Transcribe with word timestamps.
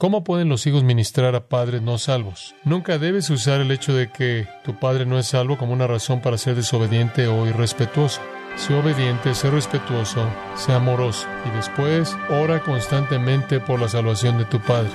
¿Cómo 0.00 0.24
pueden 0.24 0.48
los 0.48 0.66
hijos 0.66 0.82
ministrar 0.82 1.34
a 1.34 1.46
padres 1.46 1.82
no 1.82 1.98
salvos? 1.98 2.54
Nunca 2.64 2.96
debes 2.96 3.28
usar 3.28 3.60
el 3.60 3.70
hecho 3.70 3.92
de 3.92 4.10
que 4.10 4.48
tu 4.64 4.74
padre 4.78 5.04
no 5.04 5.18
es 5.18 5.26
salvo 5.26 5.58
como 5.58 5.74
una 5.74 5.86
razón 5.86 6.22
para 6.22 6.38
ser 6.38 6.54
desobediente 6.54 7.26
o 7.26 7.46
irrespetuoso. 7.46 8.22
Sé 8.56 8.72
obediente, 8.72 9.34
sé 9.34 9.50
respetuoso, 9.50 10.26
sé 10.56 10.72
amoroso 10.72 11.28
y 11.46 11.54
después 11.54 12.16
ora 12.30 12.62
constantemente 12.62 13.60
por 13.60 13.78
la 13.78 13.90
salvación 13.90 14.38
de 14.38 14.46
tu 14.46 14.58
padre. 14.60 14.90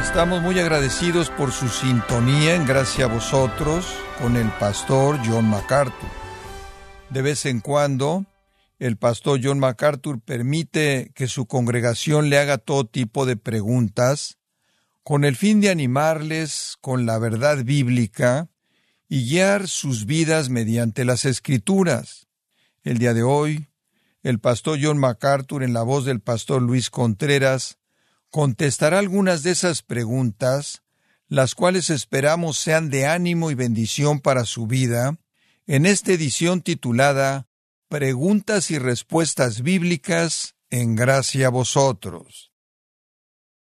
Estamos 0.00 0.42
muy 0.42 0.58
agradecidos 0.58 1.30
por 1.30 1.52
su 1.52 1.68
sintonía 1.68 2.56
en 2.56 2.66
gracia 2.66 3.04
a 3.04 3.08
vosotros 3.08 3.94
con 4.20 4.36
el 4.36 4.48
pastor 4.58 5.20
John 5.24 5.48
MacArthur. 5.48 6.25
De 7.10 7.22
vez 7.22 7.46
en 7.46 7.60
cuando, 7.60 8.26
el 8.78 8.96
pastor 8.96 9.40
John 9.42 9.58
MacArthur 9.58 10.20
permite 10.20 11.12
que 11.14 11.28
su 11.28 11.46
congregación 11.46 12.28
le 12.28 12.38
haga 12.38 12.58
todo 12.58 12.86
tipo 12.86 13.24
de 13.24 13.36
preguntas 13.36 14.38
con 15.02 15.24
el 15.24 15.36
fin 15.36 15.60
de 15.60 15.70
animarles 15.70 16.76
con 16.80 17.06
la 17.06 17.18
verdad 17.18 17.64
bíblica 17.64 18.50
y 19.08 19.28
guiar 19.30 19.68
sus 19.68 20.04
vidas 20.04 20.50
mediante 20.50 21.04
las 21.04 21.24
escrituras. 21.24 22.26
El 22.82 22.98
día 22.98 23.14
de 23.14 23.22
hoy, 23.22 23.68
el 24.24 24.40
pastor 24.40 24.80
John 24.82 24.98
MacArthur, 24.98 25.62
en 25.62 25.72
la 25.72 25.84
voz 25.84 26.04
del 26.04 26.20
pastor 26.20 26.60
Luis 26.60 26.90
Contreras, 26.90 27.78
contestará 28.30 28.98
algunas 28.98 29.44
de 29.44 29.52
esas 29.52 29.82
preguntas, 29.82 30.82
las 31.28 31.54
cuales 31.54 31.88
esperamos 31.90 32.58
sean 32.58 32.90
de 32.90 33.06
ánimo 33.06 33.52
y 33.52 33.54
bendición 33.54 34.18
para 34.18 34.44
su 34.44 34.66
vida, 34.66 35.16
en 35.66 35.84
esta 35.84 36.12
edición 36.12 36.60
titulada 36.62 37.48
Preguntas 37.88 38.70
y 38.70 38.78
Respuestas 38.78 39.62
Bíblicas 39.62 40.54
en 40.70 40.94
gracia 40.94 41.48
a 41.48 41.50
vosotros. 41.50 42.52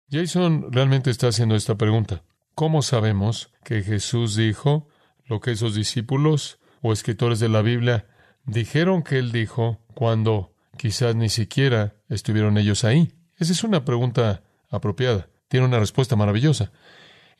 Jason 0.10 0.72
realmente 0.72 1.12
está 1.12 1.28
haciendo 1.28 1.56
esta 1.56 1.76
pregunta. 1.76 2.24
¿Cómo 2.56 2.82
sabemos 2.82 3.54
que 3.64 3.84
Jesús 3.84 4.36
dijo 4.36 4.88
lo 5.26 5.40
que 5.40 5.52
esos 5.52 5.76
discípulos 5.76 6.60
o 6.82 6.92
escritores 6.92 7.40
de 7.40 7.50
la 7.50 7.62
Biblia 7.62 8.08
dijeron 8.46 9.04
que 9.04 9.20
él 9.20 9.32
dijo 9.32 9.80
cuando 9.94 10.54
quizás 10.78 11.16
ni 11.16 11.30
siquiera 11.30 11.96
estuvieron 12.10 12.58
ellos 12.58 12.84
ahí? 12.84 13.14
Esa 13.38 13.54
es 13.54 13.64
una 13.64 13.86
pregunta 13.86 14.44
apropiada. 14.70 15.30
Tiene 15.48 15.68
una 15.68 15.80
respuesta 15.80 16.16
maravillosa. 16.16 16.72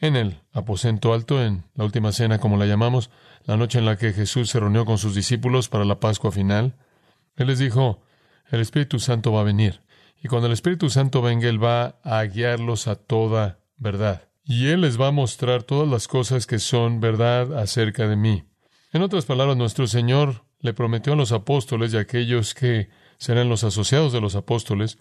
En 0.02 0.16
el 0.16 0.40
aposento 0.52 1.14
alto, 1.14 1.44
en 1.44 1.64
la 1.76 1.86
última 1.86 2.12
cena, 2.12 2.40
como 2.40 2.58
la 2.58 2.66
llamamos, 2.66 3.12
la 3.46 3.56
noche 3.56 3.78
en 3.78 3.86
la 3.86 3.98
que 3.98 4.14
Jesús 4.14 4.50
se 4.50 4.60
reunió 4.60 4.84
con 4.84 4.98
sus 4.98 5.14
discípulos 5.14 5.70
para 5.70 5.86
la 5.86 6.00
Pascua 6.00 6.32
final, 6.32 6.76
Él 7.36 7.48
les 7.48 7.60
dijo, 7.60 8.02
el 8.50 8.62
Espíritu 8.62 9.00
Santo 9.00 9.32
va 9.32 9.42
a 9.42 9.46
venir. 9.46 9.82
Y 10.24 10.28
cuando 10.28 10.48
el 10.48 10.54
Espíritu 10.54 10.90
Santo 10.90 11.22
venga, 11.22 11.48
Él 11.48 11.64
va 11.64 12.00
a 12.04 12.24
guiarlos 12.24 12.88
a 12.88 12.96
toda 12.96 13.60
verdad. 13.78 14.28
Y 14.44 14.70
Él 14.70 14.82
les 14.82 15.00
va 15.00 15.10
a 15.10 15.12
mostrar 15.12 15.62
todas 15.62 15.88
las 15.88 16.08
cosas 16.08 16.48
que 16.48 16.58
son 16.58 17.00
verdad 17.00 17.56
acerca 17.56 18.08
de 18.08 18.16
mí. 18.16 18.44
En 18.94 19.04
otras 19.04 19.26
palabras, 19.26 19.56
nuestro 19.56 19.86
Señor 19.86 20.46
le 20.62 20.74
prometió 20.74 21.14
a 21.14 21.16
los 21.16 21.32
apóstoles 21.32 21.94
y 21.94 21.98
a 21.98 22.02
aquellos 22.02 22.56
que 22.56 22.90
serán 23.20 23.50
los 23.50 23.64
asociados 23.64 24.12
de 24.14 24.22
los 24.22 24.34
apóstoles, 24.34 24.98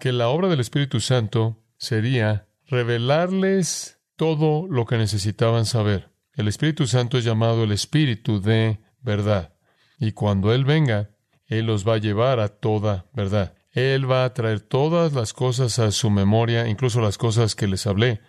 que 0.00 0.10
la 0.10 0.28
obra 0.28 0.48
del 0.48 0.60
Espíritu 0.60 1.00
Santo 1.00 1.58
sería 1.76 2.46
revelarles 2.66 3.98
todo 4.22 4.68
lo 4.68 4.86
que 4.86 4.98
necesitaban 4.98 5.66
saber. 5.66 6.08
El 6.34 6.46
Espíritu 6.46 6.86
Santo 6.86 7.18
es 7.18 7.24
llamado 7.24 7.64
el 7.64 7.72
Espíritu 7.72 8.40
de 8.40 8.78
verdad. 9.00 9.52
Y 9.98 10.12
cuando 10.12 10.54
Él 10.54 10.64
venga, 10.64 11.10
Él 11.48 11.66
los 11.66 11.84
va 11.84 11.94
a 11.94 11.98
llevar 11.98 12.38
a 12.38 12.46
toda 12.46 13.06
verdad. 13.14 13.56
Él 13.72 14.08
va 14.08 14.24
a 14.24 14.32
traer 14.32 14.60
todas 14.60 15.12
las 15.12 15.32
cosas 15.32 15.80
a 15.80 15.90
su 15.90 16.08
memoria, 16.08 16.68
incluso 16.68 17.00
las 17.00 17.18
cosas 17.18 17.56
que 17.56 17.66
les 17.66 17.84
hablé, 17.88 18.20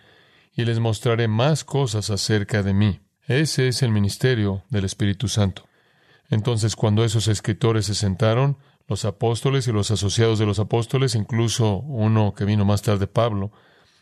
y 0.52 0.64
les 0.64 0.80
mostraré 0.80 1.28
más 1.28 1.62
cosas 1.62 2.10
acerca 2.10 2.64
de 2.64 2.74
mí. 2.74 2.98
Ese 3.28 3.68
es 3.68 3.84
el 3.84 3.92
ministerio 3.92 4.64
del 4.70 4.86
Espíritu 4.86 5.28
Santo. 5.28 5.68
Entonces, 6.28 6.74
cuando 6.74 7.04
esos 7.04 7.28
escritores 7.28 7.86
se 7.86 7.94
sentaron, 7.94 8.58
los 8.88 9.04
apóstoles 9.04 9.68
y 9.68 9.72
los 9.72 9.92
asociados 9.92 10.40
de 10.40 10.46
los 10.46 10.58
apóstoles, 10.58 11.14
incluso 11.14 11.76
uno 11.76 12.34
que 12.34 12.44
vino 12.44 12.64
más 12.64 12.82
tarde, 12.82 13.06
Pablo, 13.06 13.52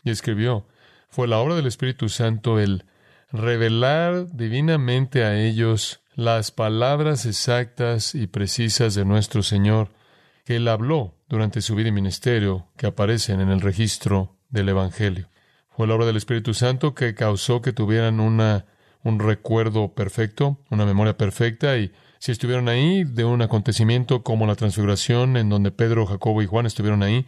y 0.03 0.09
escribió, 0.09 0.65
fue 1.13 1.27
la 1.27 1.37
obra 1.37 1.53
del 1.53 1.67
Espíritu 1.67 2.09
Santo 2.09 2.59
el 2.59 2.85
revelar 3.31 4.25
divinamente 4.31 5.23
a 5.23 5.39
ellos 5.39 6.01
las 6.15 6.49
palabras 6.49 7.27
exactas 7.27 8.15
y 8.15 8.25
precisas 8.25 8.95
de 8.95 9.05
nuestro 9.05 9.43
Señor 9.43 9.89
que 10.43 10.55
Él 10.55 10.67
habló 10.67 11.13
durante 11.29 11.61
su 11.61 11.75
vida 11.75 11.89
y 11.89 11.91
ministerio 11.91 12.65
que 12.77 12.87
aparecen 12.87 13.41
en 13.41 13.49
el 13.49 13.61
registro 13.61 14.37
del 14.49 14.69
Evangelio. 14.69 15.29
Fue 15.69 15.85
la 15.85 15.93
obra 15.93 16.07
del 16.07 16.17
Espíritu 16.17 16.55
Santo 16.55 16.95
que 16.95 17.13
causó 17.13 17.61
que 17.61 17.73
tuvieran 17.73 18.19
una, 18.19 18.65
un 19.03 19.19
recuerdo 19.19 19.93
perfecto, 19.93 20.57
una 20.71 20.87
memoria 20.87 21.15
perfecta 21.15 21.77
y 21.77 21.91
si 22.17 22.31
estuvieron 22.31 22.69
ahí 22.69 23.03
de 23.03 23.23
un 23.23 23.43
acontecimiento 23.43 24.23
como 24.23 24.47
la 24.47 24.55
transfiguración 24.55 25.37
en 25.37 25.49
donde 25.49 25.69
Pedro, 25.69 26.07
Jacobo 26.07 26.41
y 26.41 26.47
Juan 26.47 26.65
estuvieron 26.65 27.03
ahí, 27.03 27.27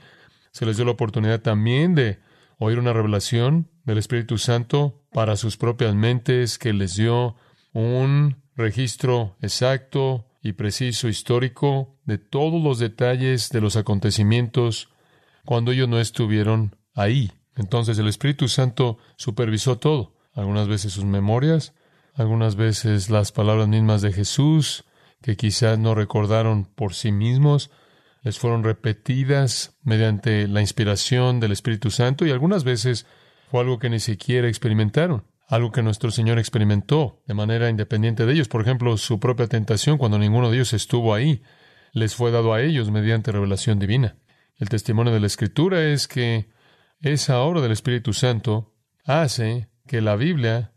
se 0.51 0.65
les 0.65 0.75
dio 0.75 0.85
la 0.85 0.91
oportunidad 0.93 1.41
también 1.41 1.93
de 1.93 2.17
oír 2.57 2.79
una 2.79 2.93
revelación 2.93 3.69
del 3.85 3.97
Espíritu 3.97 4.37
Santo 4.37 5.01
para 5.11 5.35
sus 5.35 5.57
propias 5.57 5.95
mentes 5.95 6.57
que 6.57 6.73
les 6.73 6.95
dio 6.95 7.35
un 7.73 8.37
registro 8.55 9.35
exacto 9.41 10.25
y 10.41 10.53
preciso 10.53 11.07
histórico 11.07 11.95
de 12.05 12.17
todos 12.17 12.61
los 12.61 12.79
detalles 12.79 13.49
de 13.49 13.61
los 13.61 13.75
acontecimientos 13.75 14.89
cuando 15.45 15.71
ellos 15.71 15.87
no 15.87 15.99
estuvieron 15.99 16.75
ahí. 16.93 17.31
Entonces 17.55 17.97
el 17.99 18.07
Espíritu 18.07 18.47
Santo 18.47 18.97
supervisó 19.17 19.77
todo, 19.77 20.13
algunas 20.33 20.67
veces 20.67 20.93
sus 20.93 21.05
memorias, 21.05 21.73
algunas 22.13 22.55
veces 22.55 23.09
las 23.09 23.31
palabras 23.31 23.67
mismas 23.67 24.01
de 24.01 24.13
Jesús, 24.13 24.83
que 25.21 25.35
quizás 25.35 25.79
no 25.79 25.95
recordaron 25.95 26.65
por 26.65 26.93
sí 26.93 27.11
mismos, 27.11 27.71
les 28.23 28.39
fueron 28.39 28.63
repetidas 28.63 29.77
mediante 29.83 30.47
la 30.47 30.61
inspiración 30.61 31.39
del 31.39 31.51
Espíritu 31.51 31.91
Santo 31.91 32.25
y 32.25 32.31
algunas 32.31 32.63
veces 32.63 33.05
fue 33.49 33.61
algo 33.61 33.79
que 33.79 33.89
ni 33.89 33.99
siquiera 33.99 34.47
experimentaron, 34.47 35.25
algo 35.47 35.71
que 35.71 35.83
nuestro 35.83 36.11
Señor 36.11 36.39
experimentó 36.39 37.21
de 37.27 37.33
manera 37.33 37.69
independiente 37.69 38.25
de 38.25 38.33
ellos. 38.33 38.47
Por 38.47 38.61
ejemplo, 38.61 38.97
su 38.97 39.19
propia 39.19 39.47
tentación 39.47 39.97
cuando 39.97 40.17
ninguno 40.17 40.49
de 40.49 40.57
ellos 40.57 40.73
estuvo 40.73 41.13
ahí, 41.13 41.41
les 41.93 42.15
fue 42.15 42.31
dado 42.31 42.53
a 42.53 42.61
ellos 42.61 42.91
mediante 42.91 43.31
revelación 43.31 43.79
divina. 43.79 44.17
El 44.57 44.69
testimonio 44.69 45.13
de 45.13 45.19
la 45.19 45.27
Escritura 45.27 45.83
es 45.83 46.07
que 46.07 46.49
esa 46.99 47.39
obra 47.41 47.61
del 47.61 47.71
Espíritu 47.71 48.13
Santo 48.13 48.73
hace 49.03 49.69
que 49.87 50.01
la 50.01 50.15
Biblia 50.15 50.73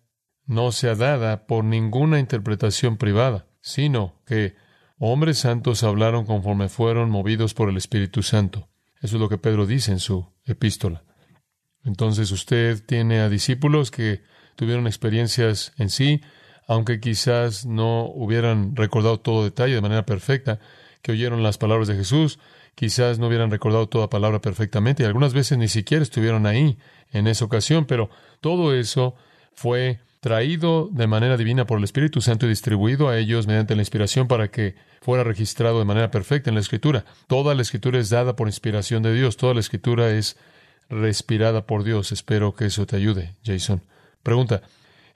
no 0.47 0.73
sea 0.73 0.95
dada 0.95 1.47
por 1.47 1.65
ninguna 1.65 2.19
interpretación 2.19 2.97
privada, 2.97 3.47
sino 3.61 4.23
que 4.27 4.57
hombres 4.99 5.39
santos 5.39 5.85
hablaron 5.85 6.25
conforme 6.25 6.69
fueron 6.69 7.11
movidos 7.11 7.55
por 7.55 7.69
el 7.69 7.77
Espíritu 7.77 8.23
Santo. 8.23 8.69
Eso 9.01 9.17
es 9.17 9.21
lo 9.21 9.29
que 9.29 9.39
Pedro 9.39 9.67
dice 9.67 9.93
en 9.93 10.01
su 10.01 10.27
epístola. 10.45 11.05
Entonces 11.89 12.31
usted 12.33 12.85
tiene 12.85 13.21
a 13.21 13.31
discípulos 13.31 13.91
que 13.91 14.21
tuvieron 14.57 14.87
experiencias 14.87 15.73
en 15.79 15.89
sí, 15.89 16.21
aunque 16.67 17.01
quizás 17.01 17.65
no 17.65 18.05
hubieran 18.05 18.77
recordado 18.77 19.19
todo 19.19 19.43
detalle 19.43 19.75
de 19.75 19.81
manera 19.81 20.05
perfecta, 20.05 20.61
que 21.01 21.13
oyeron 21.13 21.43
las 21.43 21.57
palabras 21.57 21.89
de 21.89 21.97
Jesús, 21.97 22.39
quizás 22.75 23.19
no 23.19 23.29
hubieran 23.29 23.51
recordado 23.51 23.89
toda 23.89 24.11
palabra 24.11 24.43
perfectamente 24.43 25.03
y 25.03 25.07
algunas 25.07 25.33
veces 25.33 25.57
ni 25.57 25.69
siquiera 25.69 26.03
estuvieron 26.03 26.45
ahí 26.45 26.77
en 27.11 27.27
esa 27.27 27.47
ocasión, 27.47 27.87
pero 27.87 28.11
todo 28.43 28.75
eso 28.75 29.15
fue 29.55 30.01
traído 30.21 30.91
de 30.93 31.07
manera 31.07 31.39
divina 31.39 31.67
por 31.67 31.79
el 31.79 31.85
Espíritu 31.85 32.21
Santo 32.21 32.45
y 32.45 32.51
distribuido 32.51 33.09
a 33.09 33.17
ellos 33.17 33.47
mediante 33.47 33.75
la 33.75 33.81
inspiración 33.83 34.29
para 34.29 34.51
que 34.51 34.75
fuera 35.01 35.25
registrado 35.25 35.79
de 35.79 35.87
manera 35.87 36.11
perfecta 36.11 36.51
en 36.51 36.55
la 36.55 36.61
Escritura. 36.61 37.07
Toda 37.29 37.55
la 37.55 37.63
Escritura 37.63 37.99
es 37.99 38.11
dada 38.11 38.37
por 38.37 38.47
inspiración 38.47 39.03
de 39.03 39.15
Dios, 39.15 39.39
toda 39.39 39.55
la 39.55 39.61
Escritura 39.61 40.11
es 40.11 40.37
respirada 40.89 41.67
por 41.67 41.85
Dios. 41.85 42.13
Espero 42.13 42.55
que 42.55 42.67
eso 42.67 42.87
te 42.87 42.97
ayude, 42.97 43.37
Jason. 43.45 43.83
Pregunta, 44.23 44.63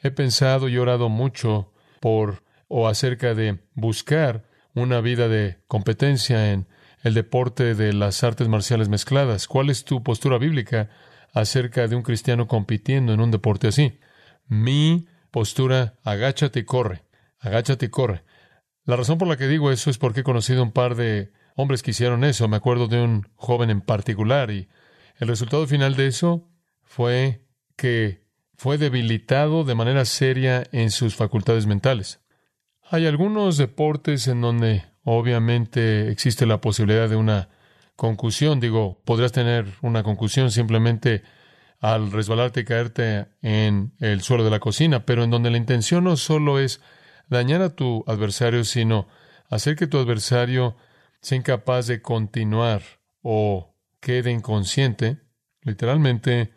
he 0.03 0.11
pensado 0.11 0.69
y 0.69 0.79
orado 0.79 1.09
mucho 1.09 1.73
por 2.01 2.43
o 2.69 2.89
acerca 2.89 3.35
de 3.35 3.59
buscar 3.75 4.45
una 4.75 5.01
vida 5.01 5.29
de 5.29 5.59
competencia 5.69 6.53
en 6.53 6.67
el 7.03 7.15
deporte 7.15 7.75
de 7.75 7.93
las 7.93 8.25
artes 8.25 8.49
marciales 8.49 8.89
mezcladas. 8.89 9.47
¿Cuál 9.47 9.71
es 9.71 9.85
tu 9.85 10.03
postura 10.03 10.39
bíblica 10.39 10.89
acerca 11.35 11.87
de 11.87 11.97
un 11.97 12.03
cristiano 12.03 12.47
compitiendo 12.47 13.13
en 13.13 13.21
un 13.21 13.31
deporte 13.31 13.69
así? 13.69 13.99
Mi 14.47 15.07
postura, 15.31 15.99
agáchate 16.05 16.61
y 16.61 16.65
corre, 16.65 17.03
agáchate 17.41 17.87
y 17.87 17.89
corre. 17.91 18.25
La 18.85 18.97
razón 18.97 19.19
por 19.19 19.29
la 19.29 19.37
que 19.37 19.49
digo 19.49 19.71
eso 19.71 19.91
es 19.91 19.99
porque 19.99 20.21
he 20.21 20.25
conocido 20.25 20.63
un 20.63 20.73
par 20.73 20.95
de 20.95 21.33
hombres 21.57 21.83
que 21.83 21.91
hicieron 21.93 22.25
eso. 22.25 22.49
Me 22.49 22.57
acuerdo 22.57 22.89
de 22.89 23.01
un 23.03 23.29
joven 23.37 23.71
en 23.71 23.81
particular 23.81 24.51
y 24.51 24.69
el 25.23 25.29
resultado 25.29 25.69
final 25.69 25.95
de 25.95 26.09
eso 26.09 26.51
fue 26.83 27.47
que 27.77 28.27
fue 28.57 28.77
debilitado 28.77 29.63
de 29.63 29.77
manera 29.77 30.05
seria 30.05 30.65
en 30.73 30.91
sus 30.91 31.15
facultades 31.15 31.65
mentales. 31.65 32.21
Hay 32.91 33.07
algunos 33.07 33.57
deportes 33.57 34.27
en 34.27 34.41
donde 34.41 34.83
obviamente 35.05 36.11
existe 36.11 36.45
la 36.45 36.61
posibilidad 36.61 37.09
de 37.09 37.15
una 37.15 37.51
concusión. 37.95 38.59
Digo, 38.59 39.01
podrías 39.05 39.31
tener 39.31 39.67
una 39.81 40.03
concusión 40.03 40.51
simplemente 40.51 41.23
al 41.79 42.11
resbalarte 42.11 42.63
y 42.63 42.65
caerte 42.65 43.29
en 43.43 43.93
el 44.01 44.23
suelo 44.23 44.43
de 44.43 44.51
la 44.51 44.59
cocina, 44.59 45.07
pero 45.07 45.23
en 45.23 45.31
donde 45.31 45.53
la 45.53 45.57
intención 45.57 46.03
no 46.03 46.17
solo 46.17 46.59
es 46.59 46.81
dañar 47.29 47.63
a 47.63 47.77
tu 47.77 48.03
adversario, 48.09 48.65
sino 48.65 49.07
hacer 49.49 49.77
que 49.77 49.87
tu 49.87 49.99
adversario 49.99 50.75
sea 51.21 51.39
incapaz 51.39 51.87
de 51.87 52.03
continuar 52.03 52.83
o 53.23 53.72
quede 54.03 54.33
inconsciente, 54.33 55.21
literalmente 55.63 56.53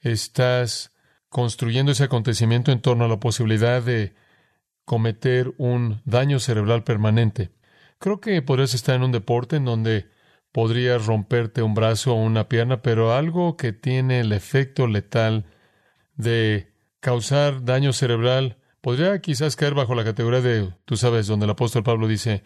estás 0.00 0.92
construyendo 1.30 1.92
ese 1.92 2.04
acontecimiento 2.04 2.70
en 2.70 2.82
torno 2.82 3.06
a 3.06 3.08
la 3.08 3.18
posibilidad 3.18 3.82
de 3.82 4.14
cometer 4.84 5.54
un 5.56 6.02
daño 6.04 6.38
cerebral 6.38 6.84
permanente. 6.84 7.50
Creo 7.98 8.20
que 8.20 8.42
podrías 8.42 8.74
estar 8.74 8.94
en 8.94 9.02
un 9.02 9.12
deporte 9.12 9.56
en 9.56 9.64
donde 9.64 10.10
podrías 10.52 11.06
romperte 11.06 11.62
un 11.62 11.74
brazo 11.74 12.12
o 12.12 12.22
una 12.22 12.48
pierna, 12.48 12.82
pero 12.82 13.14
algo 13.14 13.56
que 13.56 13.72
tiene 13.72 14.20
el 14.20 14.32
efecto 14.32 14.86
letal 14.86 15.46
de 16.16 16.74
causar 17.00 17.64
daño 17.64 17.94
cerebral 17.94 18.58
podría 18.82 19.20
quizás 19.20 19.56
caer 19.56 19.74
bajo 19.74 19.94
la 19.94 20.04
categoría 20.04 20.42
de, 20.42 20.74
tú 20.84 20.96
sabes, 20.96 21.26
donde 21.26 21.44
el 21.44 21.50
apóstol 21.50 21.82
Pablo 21.82 22.08
dice, 22.08 22.42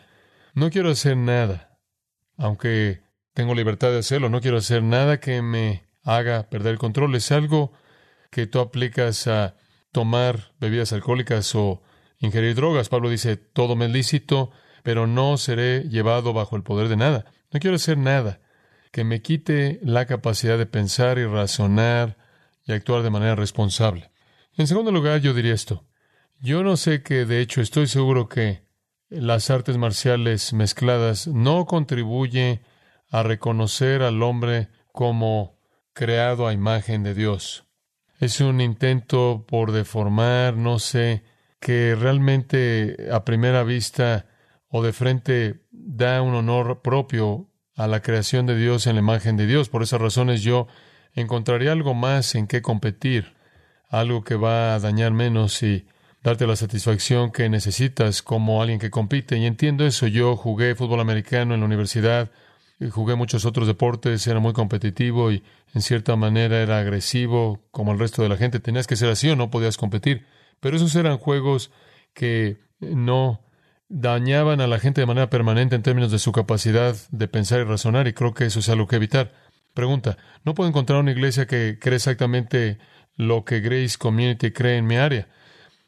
no 0.55 0.71
quiero 0.71 0.91
hacer 0.91 1.17
nada, 1.17 1.79
aunque 2.37 3.03
tengo 3.35 3.55
libertad 3.55 3.91
de 3.91 3.99
hacerlo, 3.99 4.29
no 4.29 4.41
quiero 4.41 4.59
hacer 4.59 4.83
nada 4.83 5.19
que 5.19 5.43
me 5.43 5.85
haga 6.05 6.49
perder 6.49 6.73
el 6.73 6.79
control. 6.79 7.15
Es 7.17 7.33
algo 7.33 7.73
que 8.31 8.47
tú 8.47 8.61
aplicas 8.61 9.27
a 9.27 9.57
tomar 9.93 10.53
bebidas 10.61 10.93
alcohólicas 10.93 11.55
o 11.55 11.83
ingerir 12.19 12.55
drogas. 12.55 12.89
Pablo 12.89 13.11
dice, 13.11 13.37
todo 13.37 13.77
me 13.77 13.87
es 13.87 13.91
lícito, 13.91 14.51
pero 14.83 15.07
no 15.07 15.37
seré 15.37 15.89
llevado 15.89 16.33
bajo 16.33 16.57
el 16.57 16.63
poder 16.63 16.89
de 16.89 16.97
nada. 16.97 17.27
No 17.53 17.61
quiero 17.61 17.77
hacer 17.77 17.99
nada 17.99 18.41
que 18.93 19.05
me 19.05 19.23
quite 19.23 19.81
la 19.83 20.07
capacidad 20.07 20.57
de 20.57 20.67
pensar 20.67 21.19
y 21.19 21.27
razonar 21.27 22.17
y 22.65 22.73
actuar 22.73 23.03
de 23.03 23.11
manera 23.11 23.35
responsable. 23.35 24.11
En 24.57 24.69
segundo 24.69 24.93
lugar, 24.93 25.21
yo 25.21 25.35
diría 25.35 25.55
esto. 25.55 25.85
Yo 26.41 26.63
no 26.63 26.77
sé 26.77 27.03
que, 27.03 27.25
de 27.25 27.41
hecho, 27.41 27.61
estoy 27.61 27.89
seguro 27.89 28.29
que 28.29 28.63
las 29.09 29.51
artes 29.51 29.77
marciales 29.77 30.53
mezcladas 30.53 31.27
no 31.27 31.67
contribuye 31.67 32.63
a 33.15 33.23
reconocer 33.23 34.03
al 34.03 34.25
hombre 34.25 34.71
como 34.91 35.61
creado 35.93 36.49
a 36.49 36.53
imagen 36.53 37.05
de 37.05 37.15
Dios. 37.15 37.65
Es 38.19 38.41
un 38.41 38.61
intento 38.61 39.45
por 39.47 39.71
deformar, 39.71 40.57
no 40.57 40.81
sé, 40.81 41.23
que 41.61 41.95
realmente 41.95 42.97
a 43.13 43.25
primera 43.25 43.63
vista 43.63 44.27
o 44.69 44.83
de 44.83 44.93
frente 44.93 45.61
da 45.71 46.23
un 46.23 46.35
honor 46.35 46.83
propio 46.83 47.53
a 47.77 47.87
la 47.87 48.03
creación 48.03 48.47
de 48.47 48.57
Dios 48.57 48.89
en 48.89 48.97
la 48.97 49.03
imagen 49.03 49.37
de 49.37 49.47
Dios. 49.47 49.69
Por 49.69 49.85
esas 49.85 50.01
razones 50.01 50.43
yo 50.43 50.67
encontraría 51.13 51.71
algo 51.71 51.95
más 51.95 52.35
en 52.35 52.49
qué 52.49 52.63
competir, 52.63 53.37
algo 53.91 54.25
que 54.25 54.35
va 54.35 54.75
a 54.75 54.81
dañar 54.81 55.13
menos 55.13 55.63
y 55.63 55.87
darte 56.25 56.49
la 56.49 56.57
satisfacción 56.57 57.31
que 57.31 57.49
necesitas 57.49 58.23
como 58.23 58.61
alguien 58.61 58.81
que 58.81 58.91
compite. 58.91 59.39
Y 59.39 59.47
entiendo 59.47 59.87
eso. 59.87 60.09
Yo 60.09 60.35
jugué 60.35 60.75
fútbol 60.75 60.99
americano 60.99 61.55
en 61.55 61.61
la 61.61 61.67
universidad, 61.67 62.33
jugué 62.91 63.15
muchos 63.15 63.45
otros 63.45 63.67
deportes, 63.67 64.27
era 64.27 64.41
muy 64.41 64.53
competitivo 64.53 65.33
y 65.33 65.43
en 65.75 65.83
cierta 65.83 66.17
manera 66.17 66.61
era 66.61 66.79
agresivo 66.79 67.65
como 67.71 67.93
el 67.93 67.99
resto 67.99 68.23
de 68.23 68.29
la 68.29 68.37
gente. 68.37 68.61
Tenías 68.61 68.87
que 68.87 68.97
ser 68.97 69.11
así 69.11 69.31
o 69.31 69.37
no 69.37 69.51
podías 69.51 69.77
competir. 69.77 70.27
Pero 70.61 70.77
esos 70.77 70.95
eran 70.97 71.19
juegos 71.19 71.71
que 72.15 72.59
no 72.81 73.41
dañaban 73.89 74.61
a 74.61 74.67
la 74.67 74.79
gente 74.79 75.01
de 75.01 75.07
manera 75.07 75.31
permanente 75.31 75.77
en 75.77 75.83
términos 75.83 76.11
de 76.11 76.19
su 76.19 76.33
capacidad 76.33 76.97
de 77.11 77.29
pensar 77.29 77.61
y 77.61 77.65
razonar, 77.65 78.09
y 78.09 78.13
creo 78.13 78.35
que 78.35 78.47
eso 78.47 78.61
es 78.61 78.69
algo 78.69 78.87
que 78.87 78.97
evitar. 78.97 79.33
Pregunta, 79.75 80.17
¿no 80.45 80.55
puedo 80.55 80.69
encontrar 80.69 81.01
una 81.01 81.11
iglesia 81.11 81.47
que 81.47 81.79
cree 81.81 81.97
exactamente 81.97 82.79
lo 83.17 83.45
que 83.45 83.61
Grace 83.61 83.97
Community 83.99 84.53
cree 84.53 84.79
en 84.79 84.87
mi 84.87 84.97
área? 84.97 85.29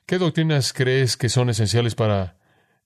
¿Qué 0.06 0.18
doctrinas 0.18 0.72
crees 0.72 1.16
que 1.16 1.28
son 1.28 1.50
esenciales 1.50 1.94
para 1.94 2.36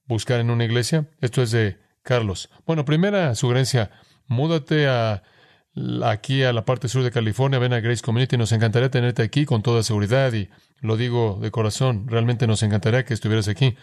buscar 0.06 0.40
en 0.40 0.50
una 0.50 0.64
iglesia? 0.64 1.08
Esto 1.20 1.42
es 1.42 1.50
de 1.50 1.78
Carlos. 2.02 2.50
Bueno, 2.66 2.84
primera 2.84 3.34
sugerencia, 3.34 3.90
múdate 4.26 4.88
a 4.88 5.22
aquí 6.04 6.42
a 6.42 6.52
la 6.52 6.64
parte 6.64 6.88
sur 6.88 7.02
de 7.02 7.10
California, 7.10 7.58
ven 7.58 7.72
a 7.72 7.80
Grace 7.80 8.02
Community, 8.02 8.36
nos 8.36 8.52
encantaría 8.52 8.90
tenerte 8.90 9.22
aquí 9.22 9.44
con 9.44 9.62
toda 9.62 9.82
seguridad 9.82 10.32
y 10.32 10.48
lo 10.80 10.96
digo 10.96 11.38
de 11.40 11.50
corazón, 11.50 12.08
realmente 12.08 12.46
nos 12.46 12.62
encantaría 12.62 13.04
que 13.04 13.14
estuvieras 13.14 13.48
aquí. 13.48 13.76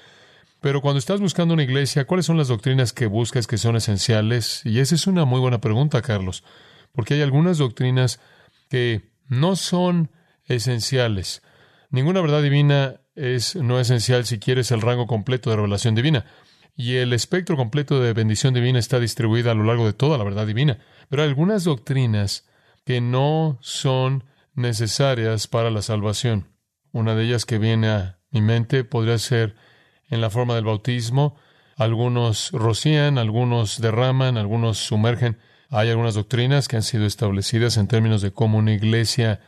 Pero 0.60 0.82
cuando 0.82 1.00
estás 1.00 1.22
buscando 1.22 1.54
una 1.54 1.64
iglesia, 1.64 2.06
¿cuáles 2.06 2.26
son 2.26 2.38
las 2.38 2.48
doctrinas 2.48 2.92
que 2.92 3.06
buscas 3.06 3.46
que 3.46 3.58
son 3.58 3.76
esenciales? 3.76 4.62
Y 4.66 4.80
esa 4.80 4.96
es 4.96 5.06
una 5.06 5.24
muy 5.24 5.40
buena 5.40 5.62
pregunta, 5.62 6.02
Carlos, 6.02 6.44
porque 6.94 7.14
hay 7.14 7.22
algunas 7.22 7.60
doctrinas 7.60 8.20
que 8.70 9.12
no 9.28 9.56
son 9.56 10.10
esenciales. 10.46 11.44
Ninguna 11.90 12.22
verdad 12.22 12.42
divina 12.42 13.02
es 13.16 13.56
no 13.56 13.80
esencial 13.80 14.26
si 14.26 14.40
quieres 14.40 14.72
el 14.72 14.82
rango 14.82 15.06
completo 15.06 15.50
de 15.50 15.58
revelación 15.58 15.96
divina. 15.96 16.26
Y 16.80 16.98
el 16.98 17.12
espectro 17.12 17.58
completo 17.58 18.00
de 18.00 18.14
bendición 18.14 18.54
divina 18.54 18.78
está 18.78 19.00
distribuida 19.00 19.52
a 19.52 19.56
lo 19.56 19.64
largo 19.64 19.88
de 19.88 19.94
toda 19.94 20.20
la 20.20 20.24
verdad 20.24 20.46
divina. 20.46 20.78
Pero 21.10 21.24
hay 21.24 21.30
algunas 21.30 21.64
doctrinas 21.64 22.48
que 22.86 23.02
no 23.02 23.58
son 23.62 24.26
necesarias 24.54 25.48
para 25.48 25.72
la 25.72 25.82
salvación. 25.82 26.54
Una 26.92 27.16
de 27.16 27.26
ellas 27.26 27.46
que 27.46 27.58
viene 27.58 27.90
a 27.90 28.20
mi 28.30 28.42
mente 28.42 28.84
podría 28.84 29.18
ser 29.18 29.56
en 30.10 30.22
la 30.22 30.30
forma 30.30 30.54
del 30.54 30.66
bautismo. 30.66 31.36
Algunos 31.78 32.52
rocían, 32.52 33.18
algunos 33.18 33.82
derraman, 33.82 34.38
algunos 34.38 34.78
sumergen. 34.78 35.40
Hay 35.70 35.90
algunas 35.90 36.14
doctrinas 36.14 36.68
que 36.68 36.76
han 36.76 36.84
sido 36.84 37.08
establecidas 37.08 37.78
en 37.78 37.88
términos 37.88 38.22
de 38.22 38.32
cómo 38.32 38.60
una 38.60 38.74
iglesia 38.74 39.42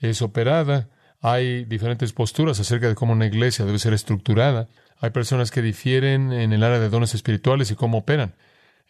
es 0.00 0.20
operada. 0.20 0.90
Hay 1.26 1.64
diferentes 1.64 2.12
posturas 2.12 2.60
acerca 2.60 2.86
de 2.86 2.94
cómo 2.94 3.14
una 3.14 3.24
iglesia 3.24 3.64
debe 3.64 3.78
ser 3.78 3.94
estructurada. 3.94 4.68
Hay 5.00 5.08
personas 5.08 5.50
que 5.50 5.62
difieren 5.62 6.34
en 6.34 6.52
el 6.52 6.62
área 6.62 6.78
de 6.78 6.90
dones 6.90 7.14
espirituales 7.14 7.70
y 7.70 7.76
cómo 7.76 7.96
operan. 7.96 8.34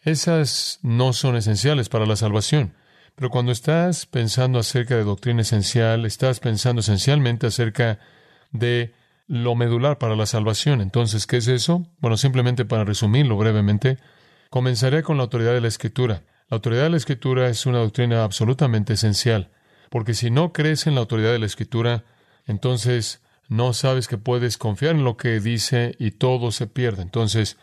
Esas 0.03 0.79
no 0.81 1.13
son 1.13 1.37
esenciales 1.37 1.87
para 1.87 2.05
la 2.05 2.17
salvación. 2.17 2.73
Pero 3.15 3.29
cuando 3.29 3.53
estás 3.53 4.05
pensando 4.05 4.59
acerca 4.59 4.97
de 4.97 5.05
doctrina 5.05 5.43
esencial, 5.43 6.05
estás 6.05 6.41
pensando 6.41 6.81
esencialmente 6.81 7.47
acerca 7.47 7.99
de 8.51 8.93
lo 9.27 9.55
medular 9.55 9.97
para 9.97 10.17
la 10.17 10.25
salvación. 10.25 10.81
Entonces, 10.81 11.27
¿qué 11.27 11.37
es 11.37 11.47
eso? 11.47 11.87
Bueno, 11.99 12.17
simplemente 12.17 12.65
para 12.65 12.83
resumirlo 12.83 13.37
brevemente, 13.37 13.97
comenzaré 14.49 15.03
con 15.03 15.15
la 15.15 15.23
autoridad 15.23 15.53
de 15.53 15.61
la 15.61 15.69
Escritura. 15.69 16.23
La 16.49 16.55
autoridad 16.55 16.83
de 16.83 16.89
la 16.89 16.97
Escritura 16.97 17.47
es 17.47 17.65
una 17.65 17.77
doctrina 17.77 18.25
absolutamente 18.25 18.91
esencial, 18.91 19.51
porque 19.89 20.13
si 20.13 20.31
no 20.31 20.51
crees 20.51 20.85
en 20.85 20.95
la 20.95 20.99
autoridad 20.99 21.31
de 21.31 21.39
la 21.39 21.45
Escritura, 21.45 22.03
entonces 22.45 23.21
no 23.47 23.73
sabes 23.73 24.07
que 24.07 24.17
puedes 24.17 24.57
confiar 24.57 24.95
en 24.95 25.03
lo 25.03 25.17
que 25.17 25.39
dice 25.39 25.95
y 25.99 26.11
todo 26.11 26.51
se 26.51 26.67
pierde. 26.67 27.01
Entonces, 27.03 27.57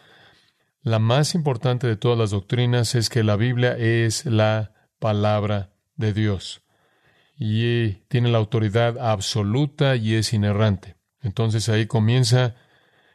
la 0.82 0.98
más 0.98 1.34
importante 1.34 1.86
de 1.86 1.96
todas 1.96 2.18
las 2.18 2.30
doctrinas 2.30 2.94
es 2.94 3.08
que 3.08 3.22
la 3.22 3.36
Biblia 3.36 3.76
es 3.76 4.26
la 4.26 4.72
palabra 4.98 5.70
de 5.96 6.12
Dios 6.12 6.62
y 7.38 7.94
tiene 8.08 8.30
la 8.30 8.38
autoridad 8.38 8.98
absoluta 8.98 9.96
y 9.96 10.14
es 10.14 10.32
inerrante. 10.32 10.96
Entonces 11.20 11.68
ahí 11.68 11.86
comienza 11.86 12.56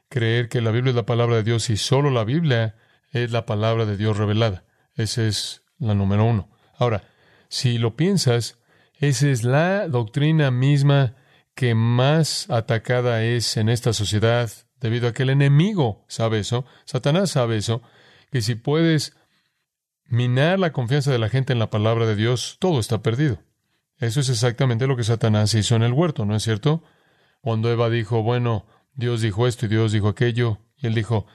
creer 0.09 0.49
que 0.49 0.61
la 0.61 0.71
Biblia 0.71 0.91
es 0.91 0.95
la 0.95 1.05
palabra 1.05 1.35
de 1.35 1.43
Dios 1.43 1.69
y 1.69 1.77
solo 1.77 2.09
la 2.09 2.23
Biblia 2.23 2.75
es 3.11 3.31
la 3.31 3.45
palabra 3.45 3.85
de 3.85 3.97
Dios 3.97 4.17
revelada. 4.17 4.63
Esa 4.95 5.23
es 5.23 5.63
la 5.77 5.93
número 5.93 6.25
uno. 6.25 6.49
Ahora, 6.77 7.03
si 7.49 7.77
lo 7.77 7.95
piensas, 7.95 8.59
esa 8.95 9.29
es 9.29 9.43
la 9.43 9.87
doctrina 9.87 10.51
misma 10.51 11.15
que 11.57 11.73
más 11.73 12.47
atacada 12.51 13.23
es 13.23 13.57
en 13.57 13.67
esta 13.67 13.91
sociedad 13.91 14.51
debido 14.79 15.07
a 15.07 15.13
que 15.13 15.23
el 15.23 15.31
enemigo 15.31 16.05
sabe 16.07 16.37
eso, 16.37 16.65
Satanás 16.85 17.31
sabe 17.31 17.57
eso, 17.57 17.81
que 18.31 18.43
si 18.43 18.53
puedes 18.53 19.17
minar 20.05 20.59
la 20.59 20.71
confianza 20.71 21.11
de 21.11 21.17
la 21.17 21.29
gente 21.29 21.53
en 21.53 21.59
la 21.59 21.71
palabra 21.71 22.05
de 22.05 22.15
Dios, 22.15 22.57
todo 22.59 22.79
está 22.79 23.01
perdido. 23.01 23.39
Eso 23.97 24.19
es 24.19 24.29
exactamente 24.29 24.85
lo 24.85 24.95
que 24.95 25.03
Satanás 25.03 25.55
hizo 25.55 25.75
en 25.75 25.81
el 25.81 25.93
huerto, 25.93 26.25
¿no 26.25 26.35
es 26.35 26.43
cierto? 26.43 26.83
Cuando 27.41 27.71
Eva 27.71 27.89
dijo, 27.89 28.21
bueno, 28.21 28.67
Dios 28.93 29.21
dijo 29.21 29.47
esto 29.47 29.65
y 29.65 29.69
Dios 29.69 29.91
dijo 29.91 30.09
aquello, 30.09 30.59
y 30.77 30.85
él 30.85 30.93
dijo, 30.93 31.25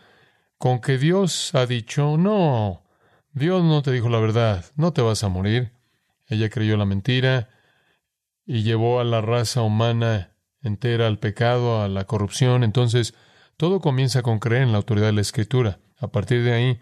con 0.57 0.81
que 0.81 0.99
Dios 0.99 1.53
ha 1.57 1.67
dicho, 1.67 2.17
no, 2.17 2.85
Dios 3.33 3.65
no 3.65 3.83
te 3.83 3.91
dijo 3.91 4.09
la 4.09 4.21
verdad, 4.21 4.67
no 4.77 4.93
te 4.93 5.03
vas 5.03 5.25
a 5.25 5.29
morir. 5.29 5.73
Ella 6.29 6.49
creyó 6.49 6.77
la 6.77 6.87
mentira 6.87 7.49
y 8.53 8.65
llevó 8.65 9.01
a 9.01 9.05
la 9.05 9.23
raza 9.23 9.63
humana 9.63 10.37
entera 10.63 11.07
al 11.07 11.19
pecado, 11.19 11.81
a 11.81 11.89
la 11.89 12.05
corrupción. 12.05 12.65
Entonces, 12.65 13.15
todo 13.57 13.81
comienza 13.81 14.21
con 14.21 14.41
creer 14.41 14.65
en 14.65 14.73
la 14.73 14.77
autoridad 14.77 15.07
de 15.07 15.15
la 15.15 15.23
Escritura. 15.23 15.81
A 15.97 16.09
partir 16.09 16.45
de 16.45 16.53
ahí, 16.53 16.81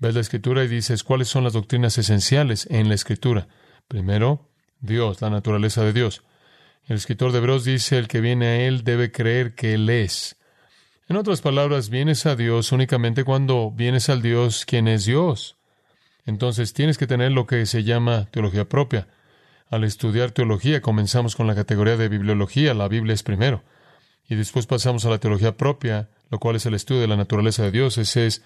ves 0.00 0.16
la 0.16 0.20
Escritura 0.20 0.64
y 0.64 0.66
dices 0.66 1.04
cuáles 1.04 1.28
son 1.28 1.44
las 1.44 1.52
doctrinas 1.52 1.96
esenciales 1.96 2.66
en 2.72 2.88
la 2.88 2.96
Escritura. 2.96 3.46
Primero, 3.86 4.50
Dios, 4.80 5.22
la 5.22 5.30
naturaleza 5.30 5.84
de 5.84 5.92
Dios. 5.92 6.24
El 6.86 6.96
escritor 6.96 7.30
de 7.30 7.38
Hebreos 7.38 7.64
dice, 7.64 7.98
el 7.98 8.08
que 8.08 8.20
viene 8.20 8.46
a 8.46 8.66
Él 8.66 8.82
debe 8.82 9.12
creer 9.12 9.54
que 9.54 9.74
Él 9.74 9.88
es. 9.90 10.40
En 11.08 11.14
otras 11.14 11.40
palabras, 11.40 11.88
vienes 11.88 12.26
a 12.26 12.34
Dios 12.34 12.72
únicamente 12.72 13.22
cuando 13.22 13.70
vienes 13.70 14.08
al 14.08 14.22
Dios 14.22 14.64
quien 14.64 14.88
es 14.88 15.04
Dios. 15.04 15.56
Entonces 16.26 16.72
tienes 16.72 16.98
que 16.98 17.06
tener 17.06 17.30
lo 17.30 17.46
que 17.46 17.64
se 17.66 17.84
llama 17.84 18.26
teología 18.32 18.68
propia. 18.68 19.06
Al 19.72 19.84
estudiar 19.84 20.32
teología 20.32 20.82
comenzamos 20.82 21.34
con 21.34 21.46
la 21.46 21.54
categoría 21.54 21.96
de 21.96 22.10
bibliología, 22.10 22.74
la 22.74 22.88
Biblia 22.88 23.14
es 23.14 23.22
primero, 23.22 23.64
y 24.28 24.34
después 24.34 24.66
pasamos 24.66 25.06
a 25.06 25.08
la 25.08 25.16
teología 25.16 25.56
propia, 25.56 26.10
lo 26.28 26.38
cual 26.38 26.56
es 26.56 26.66
el 26.66 26.74
estudio 26.74 27.00
de 27.00 27.08
la 27.08 27.16
naturaleza 27.16 27.62
de 27.62 27.70
Dios. 27.70 27.96
Esa 27.96 28.20
es 28.20 28.42